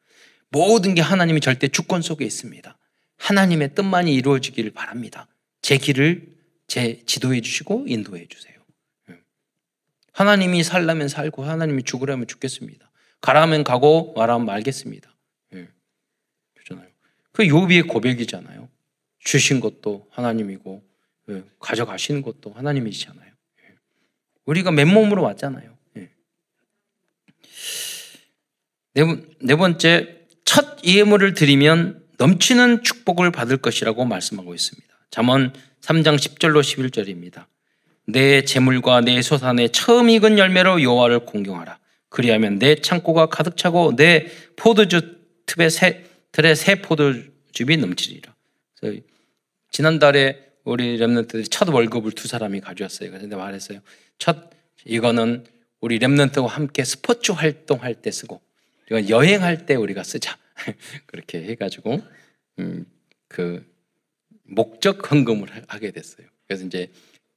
[0.50, 2.78] 모든 게 하나님이 절대 주권 속에 있습니다.
[3.24, 5.26] 하나님의 뜻만이 이루어지기를 바랍니다.
[5.62, 6.28] 제 길을
[6.66, 8.54] 제 지도해 주시고 인도해 주세요.
[10.12, 12.90] 하나님이 살라면 살고 하나님이 죽으라면 죽겠습니다.
[13.22, 15.10] 가라면 가고 말하면 말겠습니다.
[15.54, 15.68] 예.
[17.32, 18.68] 그 요비의 고백이잖아요.
[19.18, 20.84] 주신 것도 하나님이고
[21.30, 21.44] 예.
[21.58, 23.32] 가져가시는 것도 하나님이시잖아요.
[23.62, 23.74] 예.
[24.44, 25.76] 우리가 맨몸으로 왔잖아요.
[25.96, 26.10] 예.
[28.92, 29.02] 네,
[29.40, 34.86] 네 번째 첫 예물을 드리면 넘치는 축복을 받을 것이라고 말씀하고 있습니다.
[35.10, 37.46] 잠언 3장 10절로 11절입니다.
[38.06, 41.78] 내 재물과 내 소산의 처음 익은 열매로 여호와를 공경하라.
[42.08, 48.34] 그리하면 내 창고가 가득 차고 내 포도주 틈에 새, 틀에 새 포도즙이 넘치리라.
[49.70, 53.10] 지난달에 우리 랩런트들이 첫 월급을 두 사람이 가져왔어요.
[53.10, 53.80] 그런데 말했어요.
[54.18, 54.50] 첫
[54.84, 55.44] 이거는
[55.80, 58.40] 우리 랩런트와 함께 스포츠 활동할 때 쓰고
[58.86, 60.38] 이건 여행할 때 우리가 쓰자.
[61.06, 62.00] 그렇게 해가지고
[62.58, 62.86] 음,
[63.28, 63.64] 그
[64.44, 66.26] 목적 헌금을 하게 됐어요.
[66.46, 66.90] 그래서 이제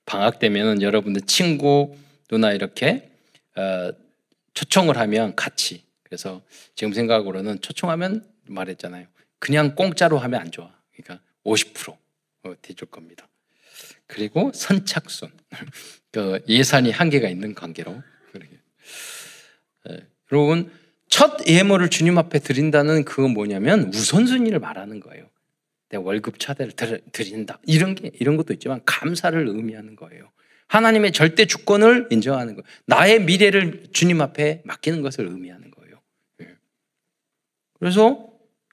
[0.06, 1.96] 방학 되면은 여러분들 친구
[2.30, 3.10] 누나 이렇게
[3.56, 3.92] 어,
[4.54, 6.42] 초청을 하면 같이 그래서
[6.76, 9.08] 지금 생각으로는 초청하면 말했잖아요.
[9.40, 10.74] 그냥 공짜로 하면 안 좋아.
[10.94, 11.98] 그러니까 50%
[12.44, 13.28] 어, 대줄 겁니다.
[14.08, 15.30] 그리고 선착순
[16.12, 18.02] 그 예산이 한계가 있는 관계로
[19.90, 20.72] 예, 여러분
[21.10, 25.30] 첫 예물을 주님 앞에 드린다는 그건 뭐냐면 우선순위를 말하는 거예요.
[25.90, 26.74] 내 월급 차대를
[27.12, 27.60] 드린다.
[27.66, 30.30] 이런 게, 이런 것도 있지만 감사를 의미하는 거예요.
[30.68, 32.64] 하나님의 절대 주권을 인정하는 거예요.
[32.86, 36.02] 나의 미래를 주님 앞에 맡기는 것을 의미하는 거예요.
[36.42, 36.48] 예.
[37.80, 38.28] 그래서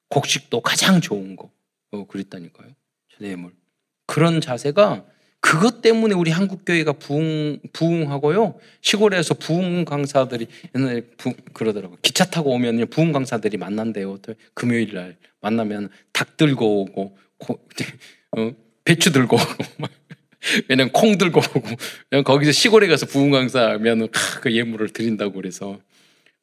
[0.08, 1.52] 곡식도 가장 좋은 거
[1.92, 2.70] 어, 그랬다니까요.
[3.20, 3.52] 뇌물
[4.06, 5.06] 그런 자세가
[5.44, 8.58] 그것 때문에 우리 한국 교회가 부흥 부흥하고요.
[8.80, 11.98] 시골에서 부흥 강사들이 옛날에 부, 그러더라고.
[12.00, 14.20] 기차 타고 오면 부흥 강사들이 만난대요.
[14.54, 17.60] 금요일 날 만나면 닭 들고 오고 고,
[18.38, 18.52] 어,
[18.86, 19.88] 배추 들고 오고
[20.70, 21.76] 왜냐면 콩 들고 오고
[22.08, 24.08] 그냥 거기서 시골에 가서 부흥 강사하면
[24.40, 25.78] 그 예물을 드린다고 그래서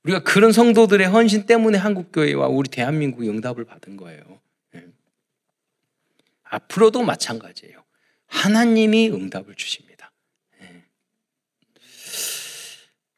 [0.04, 4.22] 우리가 그런 성도들의 헌신 때문에 한국 교회와 우리 대한민국이 응답을 받은 거예요.
[4.74, 4.84] 네.
[6.44, 7.81] 앞으로도 마찬가지예요.
[8.32, 10.12] 하나님이 응답을 주십니다.
[10.60, 10.84] 네.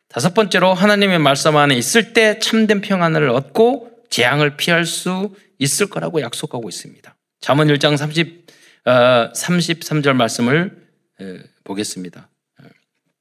[0.09, 6.19] 다섯 번째로 하나님의 말씀 안에 있을 때 참된 평안을 얻고 재앙을 피할 수 있을 거라고
[6.21, 7.15] 약속하고 있습니다.
[7.39, 8.47] 잠언 1장 30,
[8.85, 8.91] 어,
[9.33, 10.87] 33절 말씀을
[11.21, 12.29] 에, 보겠습니다.
[12.61, 12.65] 어,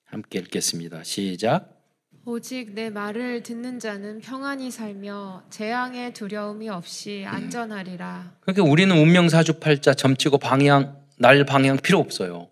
[0.07, 1.05] 함께 읽겠습니다.
[1.05, 1.78] 시작.
[2.24, 8.36] 오직 내 말을 듣는 자는 평안히 살며 재앙의 두려움이 없이 안전하리라.
[8.40, 12.51] 그러니까 우리는 운명 사주팔자 점치고 방향 날 방향 필요 없어요.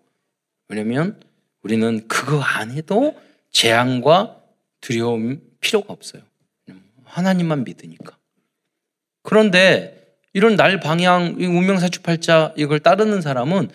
[0.69, 1.19] 왜냐면
[1.61, 3.19] 우리는 그거 안 해도
[3.51, 4.41] 재앙과
[4.79, 6.23] 두려움 필요가 없어요.
[7.03, 8.17] 하나님만 믿으니까.
[9.23, 13.69] 그런데 이런 날 방향, 운명사주팔자 이걸 따르는 사람은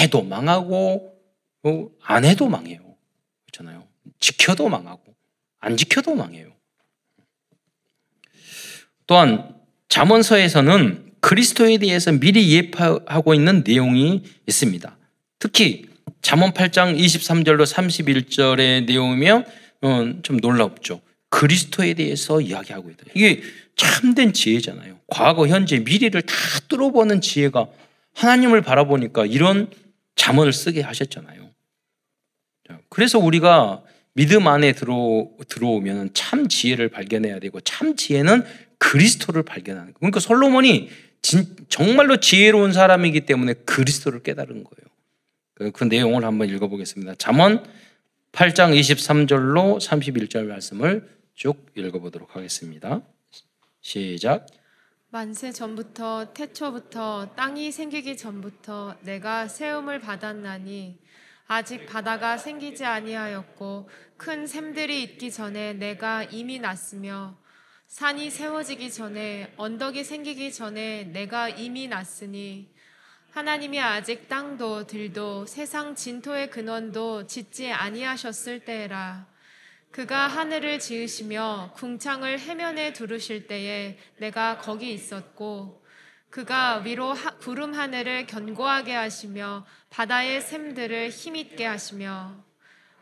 [0.00, 1.14] 해도 망하고
[1.64, 2.80] 어, 안 해도 망해요.
[3.46, 3.86] 그렇잖아요.
[4.18, 5.14] 지켜도 망하고
[5.58, 6.52] 안 지켜도 망해요.
[9.06, 9.54] 또한
[9.90, 14.96] 잠언서에서는 그리스도에 대해서 미리 예파하고 있는 내용이 있습니다.
[15.40, 15.86] 특히
[16.22, 19.44] 잠언 8장 23절로 31절의 내용이면
[19.82, 21.00] 어, 좀 놀랍죠.
[21.30, 23.06] 그리스도에 대해서 이야기하고 있다.
[23.14, 23.42] 이게
[23.74, 25.00] 참된 지혜잖아요.
[25.08, 26.34] 과거, 현재, 미래를 다
[26.68, 27.66] 뚫어보는 지혜가
[28.14, 29.68] 하나님을 바라보니까 이런
[30.14, 31.50] 잠언을 쓰게 하셨잖아요.
[32.88, 33.82] 그래서 우리가
[34.14, 38.44] 믿음 안에 들어, 들어오면 참 지혜를 발견해야 되고 참 지혜는
[38.78, 39.98] 그리스도를 발견하는 거예요.
[39.98, 40.88] 그러니까 솔로몬이
[41.26, 44.86] 진, 정말로 지혜로운 사람이기 때문에 그리스도를 깨달은 거예요.
[45.54, 47.16] 그, 그 내용을 한번 읽어보겠습니다.
[47.16, 47.64] 잠언
[48.30, 53.02] 8장 23절로 31절 말씀을 쭉 읽어보도록 하겠습니다.
[53.80, 54.46] 시작.
[55.10, 60.96] 만세 전부터 태초부터 땅이 생기기 전부터 내가 세움을 받았나니
[61.48, 67.36] 아직 바다가 생기지 아니하였고 큰 샘들이 있기 전에 내가 이미 났으며
[67.86, 72.68] 산이 세워지기 전에 언덕이 생기기 전에 내가 이미 났으니
[73.30, 79.26] 하나님이 아직 땅도 들도 세상 진토의 근원도 짓지 아니하셨을 때라.
[79.92, 85.84] 그가 하늘을 지으시며 궁창을 해면에 두르실 때에 내가 거기 있었고
[86.28, 92.45] 그가 위로 하, 구름 하늘을 견고하게 하시며 바다의 샘들을 힘있게 하시며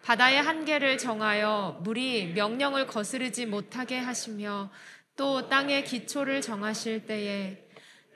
[0.05, 4.71] 바다의 한계를 정하여 물이 명령을 거스르지 못하게 하시며
[5.17, 7.57] 또 땅의 기초를 정하실 때에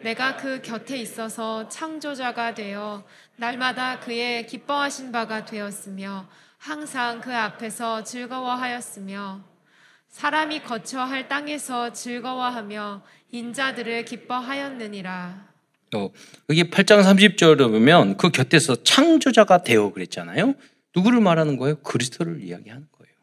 [0.01, 3.05] 내가 그 곁에 있어서 창조자가 되어
[3.37, 6.29] 날마다 그의 기뻐하신 바가 되었으며
[6.59, 9.41] 항상 그 앞에서 즐거워하였으며
[10.11, 15.49] 사람이 거처 할 땅에서 즐거워하며 인자들을 기뻐하였느니라.
[15.95, 16.11] 어,
[16.51, 20.55] 여기 8장 30절에 보면 그 곁에서 창조자가 되어 그랬잖아요.
[20.95, 21.77] 누구를 말하는 거예요?
[21.77, 23.15] 그리스도를 이야기하는 거예요.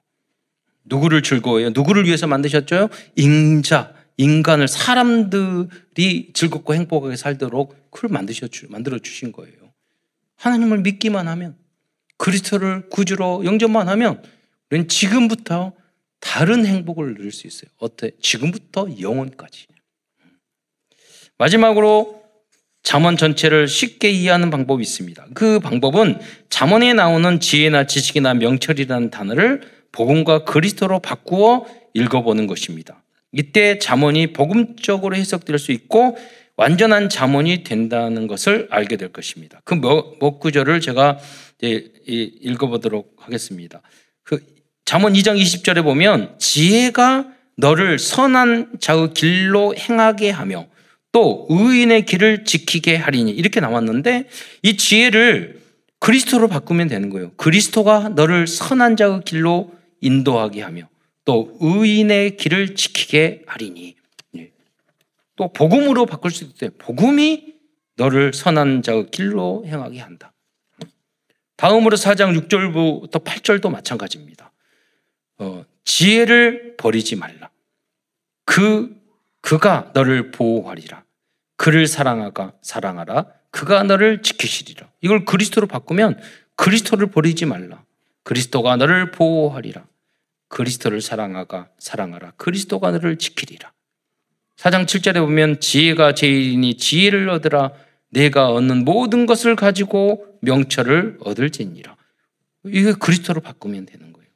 [0.86, 1.72] 누구를 즐거워해요?
[1.72, 2.90] 누구를 위해서 만드셨죠?
[3.16, 9.74] 인자, 인간을 사람들이 즐겁고 행복하게 살도록 그걸 만드셔 만들어 주신 거예요.
[10.38, 11.58] 하나님을 믿기만 하면
[12.18, 14.24] 그리스도를 구주로 영접만 하면
[14.70, 15.74] 우리는 지금부터
[16.20, 17.70] 다른 행복을 누릴 수 있어요.
[17.78, 18.12] 어때?
[18.22, 19.68] 지금부터 영원까지.
[21.38, 22.25] 마지막으로
[22.86, 25.26] 잠언 전체를 쉽게 이해하는 방법이 있습니다.
[25.34, 26.20] 그 방법은
[26.50, 29.62] 잠언에 나오는 지혜나 지식이나 명철이라는 단어를
[29.92, 31.66] 복음과 그리스도로 바꾸어
[31.96, 33.04] 읽어보는 것입니다.
[33.32, 36.16] 이때 잠언이 복음적으로 해석될 수 있고
[36.58, 39.62] 완전한 잠언이 된다는 것을 알게 될 것입니다.
[39.66, 41.18] 그 몇 구절을 제가
[41.62, 43.82] 읽어보도록 하겠습니다.
[44.24, 44.40] 그
[44.86, 50.68] 잠언 2장 20절에 보면 지혜가 너를 선한 자의 길로 행하게 하며
[51.16, 54.28] 또 의인의 길을 지키게 하리니 이렇게 나왔는데
[54.64, 55.62] 이 지혜를
[56.02, 57.32] 그리스도로 바꾸면 되는 거예요.
[57.38, 60.90] 그리스도가 너를 선한 자의 길로 인도하게 하며
[61.24, 63.96] 또 의인의 길을 지키게 하리니
[64.36, 64.52] 예.
[65.38, 66.72] 또 복음으로 바꿀 수도 있어요.
[66.80, 67.54] 복음이
[67.96, 70.34] 너를 선한 자의 길로 행하게 한다.
[71.56, 74.52] 다음으로 4장 6절부터 8절도 마찬가지입니다.
[75.38, 77.52] 어, 지혜를 버리지 말라.
[78.44, 78.94] 그
[79.40, 81.05] 그가 너를 보호하리라.
[81.58, 83.26] 그를 사랑하가 사랑하라.
[83.52, 84.90] 그가 너를 지키시리라.
[85.02, 86.20] 이걸 그리스도로 바꾸면
[86.56, 87.84] 그리스도를 버리지 말라.
[88.24, 89.86] 그리스도가 너를 보호하리라.
[90.48, 92.32] 그리스도를 사랑하가 사랑하라.
[92.38, 93.72] 그리스도가 너를 지키리라.
[94.58, 97.72] 4장 7절에 보면 지혜가 제일이니 지혜를 얻으라
[98.10, 101.96] 내가 얻는 모든 것을 가지고 명철을 얻을지니라.
[102.66, 104.30] 이게 그리스도로 바꾸면 되는 거예요.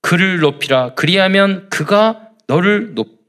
[0.00, 3.26] 그를 높이라 그리하면 그가 너를 높,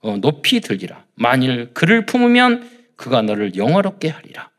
[0.00, 1.03] 어, 높이 들리라.
[1.14, 4.50] 만일 그를 품으면 그가 너를 영화롭게 하리라.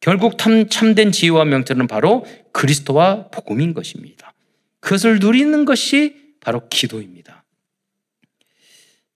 [0.00, 4.34] 결국 참, 참된 지혜와 명철은 바로 그리스도와 복음인 것입니다.
[4.80, 7.44] 그것을 누리는 것이 바로 기도입니다.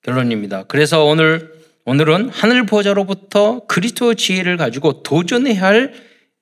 [0.02, 0.64] 결론입니다.
[0.64, 5.94] 그래서 오늘 오늘은 하늘 보좌로부터 그리스도 지혜를 가지고 도전해야 할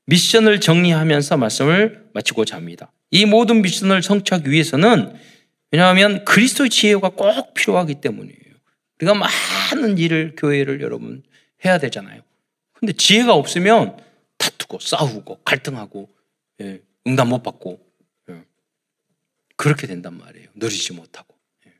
[0.06, 2.92] 미션을 정리하면서 말씀을 마치고자 합니다.
[3.10, 5.14] 이 모든 미션을 성취하기 위해서는
[5.70, 8.47] 왜냐하면 그리스도의 지혜가 꼭 필요하기 때문이에요.
[9.00, 11.22] 우리가 많은 일을 교회를 여러분
[11.64, 12.22] 해야 되잖아요.
[12.72, 13.96] 근데 지혜가 없으면
[14.36, 16.08] 다투고 싸우고 갈등하고
[16.60, 17.80] 예, 응답 못 받고
[18.30, 18.42] 예,
[19.56, 20.48] 그렇게 된단 말이에요.
[20.54, 21.34] 누리지 못하고.
[21.66, 21.72] 예.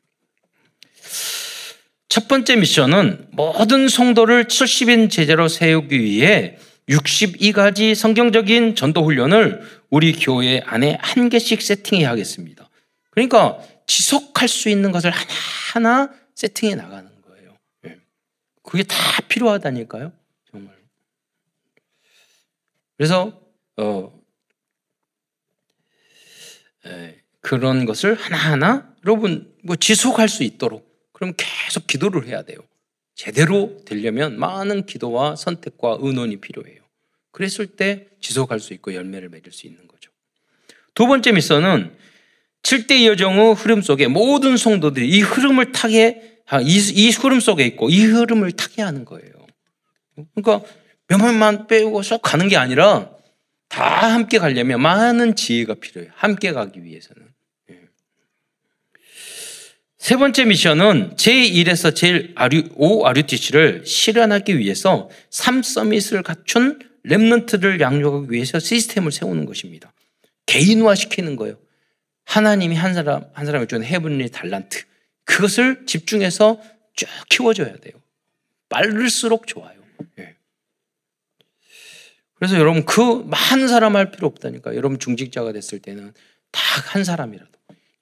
[2.08, 6.58] 첫 번째 미션은 모든 성도를 70인 제자로 세우기 위해
[6.88, 9.60] 62가지 성경적인 전도 훈련을
[9.90, 12.68] 우리 교회 안에 한 개씩 세팅해야 하겠습니다.
[13.10, 17.07] 그러니까 지속할 수 있는 것을 하나하나 세팅해 나가는.
[18.68, 18.96] 그게 다
[19.28, 20.12] 필요하다니까요.
[20.50, 20.76] 정말.
[22.98, 23.40] 그래서
[23.78, 24.22] 어,
[26.84, 32.58] 에, 그런 것을 하나하나 여러분 뭐 지속할 수 있도록 그럼 계속 기도를 해야 돼요.
[33.14, 36.82] 제대로 되려면 많은 기도와 선택과 의논이 필요해요.
[37.30, 40.10] 그랬을 때 지속할 수 있고 열매를 맺을 수 있는 거죠.
[40.92, 41.96] 두 번째 미션은
[42.62, 48.04] 7대 여정의 흐름 속에 모든 성도들이 이 흐름을 타게, 이, 이 흐름 속에 있고 이
[48.04, 49.32] 흐름을 타게 하는 거예요.
[50.34, 50.66] 그러니까
[51.08, 53.10] 몇몇만 빼고 쏙 가는 게 아니라
[53.68, 56.10] 다 함께 가려면 많은 지혜가 필요해요.
[56.14, 57.28] 함께 가기 위해서는.
[59.98, 68.58] 세 번째 미션은 제1에서 제일 아류, 5 아류티치를 실현하기 위해서 3서밋을 갖춘 랩런트를 양육하기 위해서
[68.58, 69.92] 시스템을 세우는 것입니다.
[70.46, 71.58] 개인화시키는 거예요.
[72.24, 74.84] 하나님이 한 사람, 한 사람을 준 헤븐리 달란트.
[75.28, 76.60] 그것을 집중해서
[76.96, 77.94] 쭉 키워줘야 돼요.
[78.70, 79.78] 빠를수록 좋아요.
[80.18, 80.34] 예.
[82.34, 84.74] 그래서 여러분 그 많은 사람 할 필요 없다니까.
[84.74, 86.12] 여러분 중직자가 됐을 때는
[86.50, 87.50] 딱 한 사람이라도.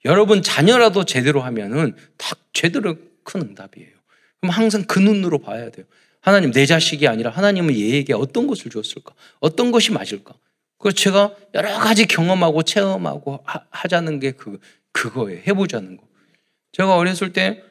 [0.05, 3.91] 여러분 자녀라도 제대로 하면은 다 제대로 큰 응답이에요.
[4.39, 5.85] 그럼 항상 그 눈으로 봐야 돼요.
[6.21, 9.13] 하나님 내 자식이 아니라 하나님은 얘에게 어떤 것을 주었을까?
[9.39, 10.33] 어떤 것이 맞을까?
[10.77, 14.59] 그 제가 여러 가지 경험하고 체험하고 하, 자는 게 그,
[14.93, 15.41] 그거예요.
[15.47, 16.06] 해보자는 거.
[16.77, 17.63] 제가 어렸을 때,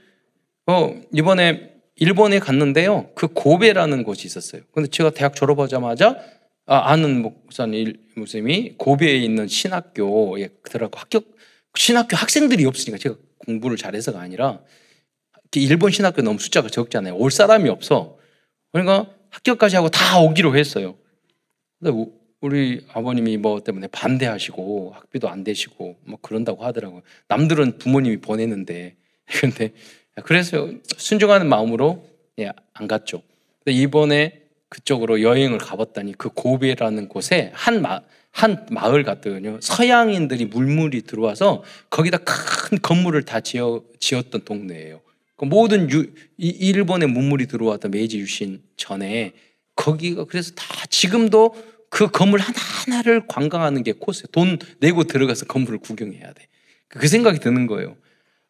[0.66, 3.10] 어, 이번에 일본에 갔는데요.
[3.14, 4.62] 그 고베라는 곳이 있었어요.
[4.72, 6.18] 근데 제가 대학 졸업하자마자
[6.66, 11.24] 아, 아는 목사님, 목사님이 고베에 있는 신학교에 들어가고 합격,
[11.76, 14.60] 신학교 학생들이 없으니까 제가 공부를 잘해서가 아니라
[15.54, 17.14] 일본 신학교 너무 숫자가 적잖아요.
[17.14, 18.18] 올 사람이 없어.
[18.72, 20.96] 그러니까 학교까지 하고 다 오기로 했어요.
[21.78, 21.96] 근데
[22.40, 27.02] 우리 아버님이 뭐 때문에 반대하시고 학비도 안 되시고 뭐 그런다고 하더라고요.
[27.28, 28.94] 남들은 부모님이 보내는데
[29.40, 29.72] 근데
[30.24, 32.06] 그래서 순종하는 마음으로
[32.38, 33.22] 예, 안 갔죠.
[33.64, 39.58] 근데 이번에 그쪽으로 여행을 가봤더니 그 고베라는 곳에 한 마, 한 마을 같더군요.
[39.62, 45.00] 서양인들이 물물이 들어와서 거기다 큰 건물을 다 지어, 지었던 동네예요.
[45.36, 46.06] 그 모든 유,
[46.38, 49.32] 일본의 문물이 들어왔던 메이지 유신 전에
[49.74, 51.54] 거기가 그래서 다 지금도
[51.90, 54.26] 그 건물 하나하나를 관광하는 게 코스.
[54.32, 56.46] 돈 내고 들어가서 건물을 구경해야 돼.
[56.88, 57.96] 그 생각이 드는 거예요.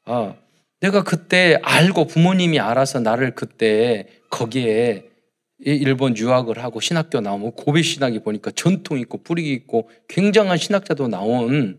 [0.05, 0.35] 아,
[0.81, 5.09] 내가 그때 알고 부모님이 알아서 나를 그때 거기에
[5.59, 11.79] 일본 유학을 하고 신학교 나오면 고베 신학이 보니까 전통 있고 뿌리 있고 굉장한 신학자도 나온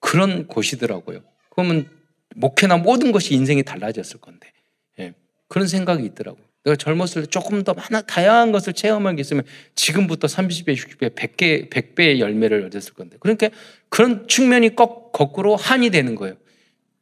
[0.00, 1.20] 그런 곳이더라고요.
[1.50, 1.88] 그러면
[2.36, 4.52] 목회나 모든 것이 인생이 달라졌을 건데
[4.98, 5.14] 예.
[5.48, 6.44] 그런 생각이 있더라고요.
[6.64, 9.44] 내가 젊었을 때 조금 더 많은 다양한 것을 체험하게 있으면
[9.74, 13.16] 지금부터 30배, 60배, 100개, 100배의 열매를 얻었을 건데.
[13.20, 13.50] 그러니까
[13.88, 16.36] 그런 측면이 꼭 거꾸로 한이 되는 거예요.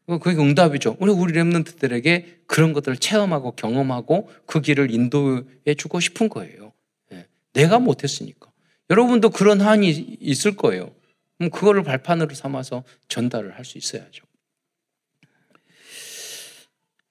[0.07, 0.97] 그게 응답이죠.
[1.01, 6.73] 우리 우리 렘넌트들에게 그런 것들을 체험하고 경험하고 그 길을 인도해 주고 싶은 거예요.
[7.11, 7.27] 네.
[7.55, 8.51] 내가 못했으니까.
[8.91, 9.91] 여러분도 그런 한이
[10.21, 10.93] 있을 거예요.
[11.39, 14.26] 그럼 그거를 발판으로 삼아서 전달을 할 수 있어야죠.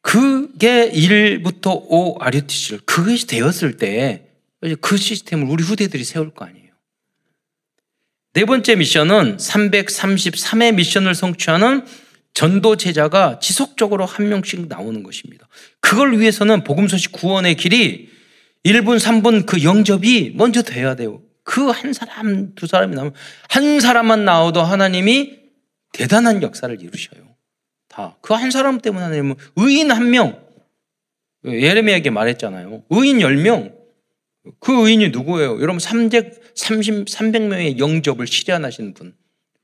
[0.05, 4.25] 그게 1부터 5 RUTC를 그것이 되었을 때
[4.81, 6.65] 그 시스템을 우리 후대들이 세울 거 아니에요.
[8.33, 11.85] 네 번째 미션은 333의 미션을 성취하는
[12.33, 15.47] 전도 제자가 지속적으로 한 명씩 나오는 것입니다.
[15.79, 18.09] 그걸 위해서는 복음 소식 구원의 길이
[18.65, 21.21] 1분, 3분 그 영접이 먼저 돼야 돼요.
[21.43, 23.13] 그 한 사람, 두 사람이 나오면
[23.49, 25.37] 한 사람만 나와도 하나님이
[25.93, 27.34] 대단한 역사를 이루셔요.
[27.95, 28.17] 다.
[28.21, 30.43] 그 한 사람 때문에 하나님은 의인 한 명,
[31.45, 32.83] 예레미야에게 말했잖아요.
[32.89, 33.73] 의인 10명.
[34.59, 35.61] 그 의인이 누구예요?
[35.61, 39.15] 여러분 300, 30, 300명의 영접을 실현하시는 분.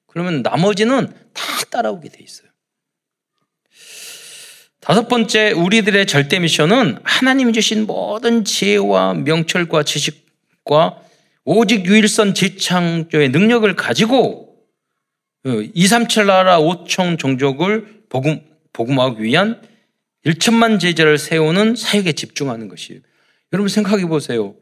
[0.08, 2.50] 그러면 나머지는 다 따라오게 돼 있어요.
[4.80, 11.02] 다섯 번째, 우리들의 절대 미션은 하나님이 주신 모든 지혜와 명철과 지식과
[11.44, 14.56] 오직 유일선 재창조의 능력을 가지고
[15.46, 18.42] 2, 3, 7 나라 5청 종족을 복음,
[18.74, 19.62] 복음하기 위한
[20.26, 23.00] 1천만 제자를 세우는 사역에 집중하는 것이에요.
[23.54, 24.56] 여러분 생각해 보세요.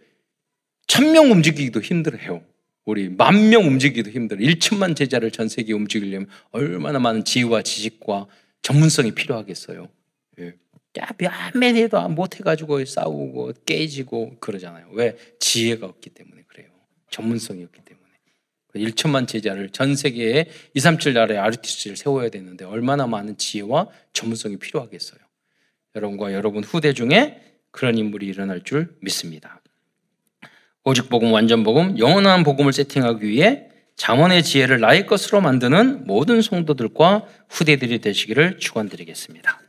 [0.88, 2.44] 천 명 움직이기도 힘들어요.
[2.86, 4.40] 우리 만 명 움직이기도 힘들어.
[4.40, 8.28] 1천만 제자를 전 세계에 움직이려면 얼마나 많은 지혜와 지식과
[8.62, 9.90] 전문성이 필요하겠어요.
[10.40, 10.54] 예.
[11.00, 14.90] 야, 몇몇 해도 못해가지고 싸우고 깨지고 그러잖아요.
[14.94, 15.18] 왜?
[15.40, 16.70] 지혜가 없기 때문에 그래요.
[17.10, 17.89] 전문성이 없기 때문에.
[18.76, 24.58] 1천만 제자를 전 세계에 2, 3, 7 나라의 아르티스트를 세워야 되는데 얼마나 많은 지혜와 전문성이
[24.58, 25.20] 필요하겠어요.
[25.96, 27.42] 여러분과 여러분 후대 중에
[27.72, 29.62] 그런 인물이 일어날 줄 믿습니다.
[30.84, 33.66] 오직 복음, 완전 복음, 영원한 복음을 세팅하기 위해
[33.96, 39.60] 잠언의 지혜를 나의 것으로 만드는 모든 성도들과 후대들이 되시기를 축원드리겠습니다.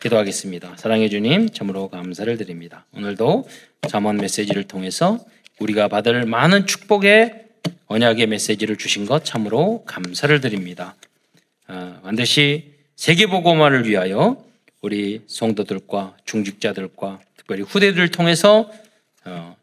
[0.00, 0.76] 기도하겠습니다.
[0.76, 2.86] 사랑해 주님, 참으로 감사를 드립니다.
[2.94, 3.46] 오늘도
[3.88, 5.18] 잠언 메시지를 통해서
[5.60, 7.47] 우리가 받을 많은 축복의
[7.86, 10.94] 언약의 메시지를 주신 것 참으로 감사를 드립니다.
[11.66, 14.44] 아, 반드시 세계보고만을 위하여
[14.80, 18.70] 우리 성도들과 중직자들과 특별히 후대들을 통해서
[19.24, 19.56] 어,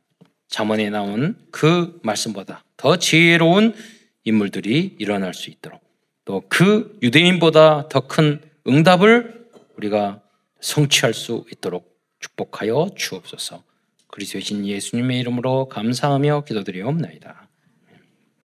[0.47, 3.75] 잠언에 나온 그 말씀보다 더 지혜로운
[4.23, 5.81] 인물들이 일어날 수 있도록
[6.25, 9.45] 또 그 유대인보다 더 큰 응답을
[9.77, 10.21] 우리가
[10.59, 13.63] 성취할 수 있도록 축복하여 주옵소서.
[14.07, 17.44] 그리스도신 예수님의 이름으로 감사하며 기도드리옵나이다.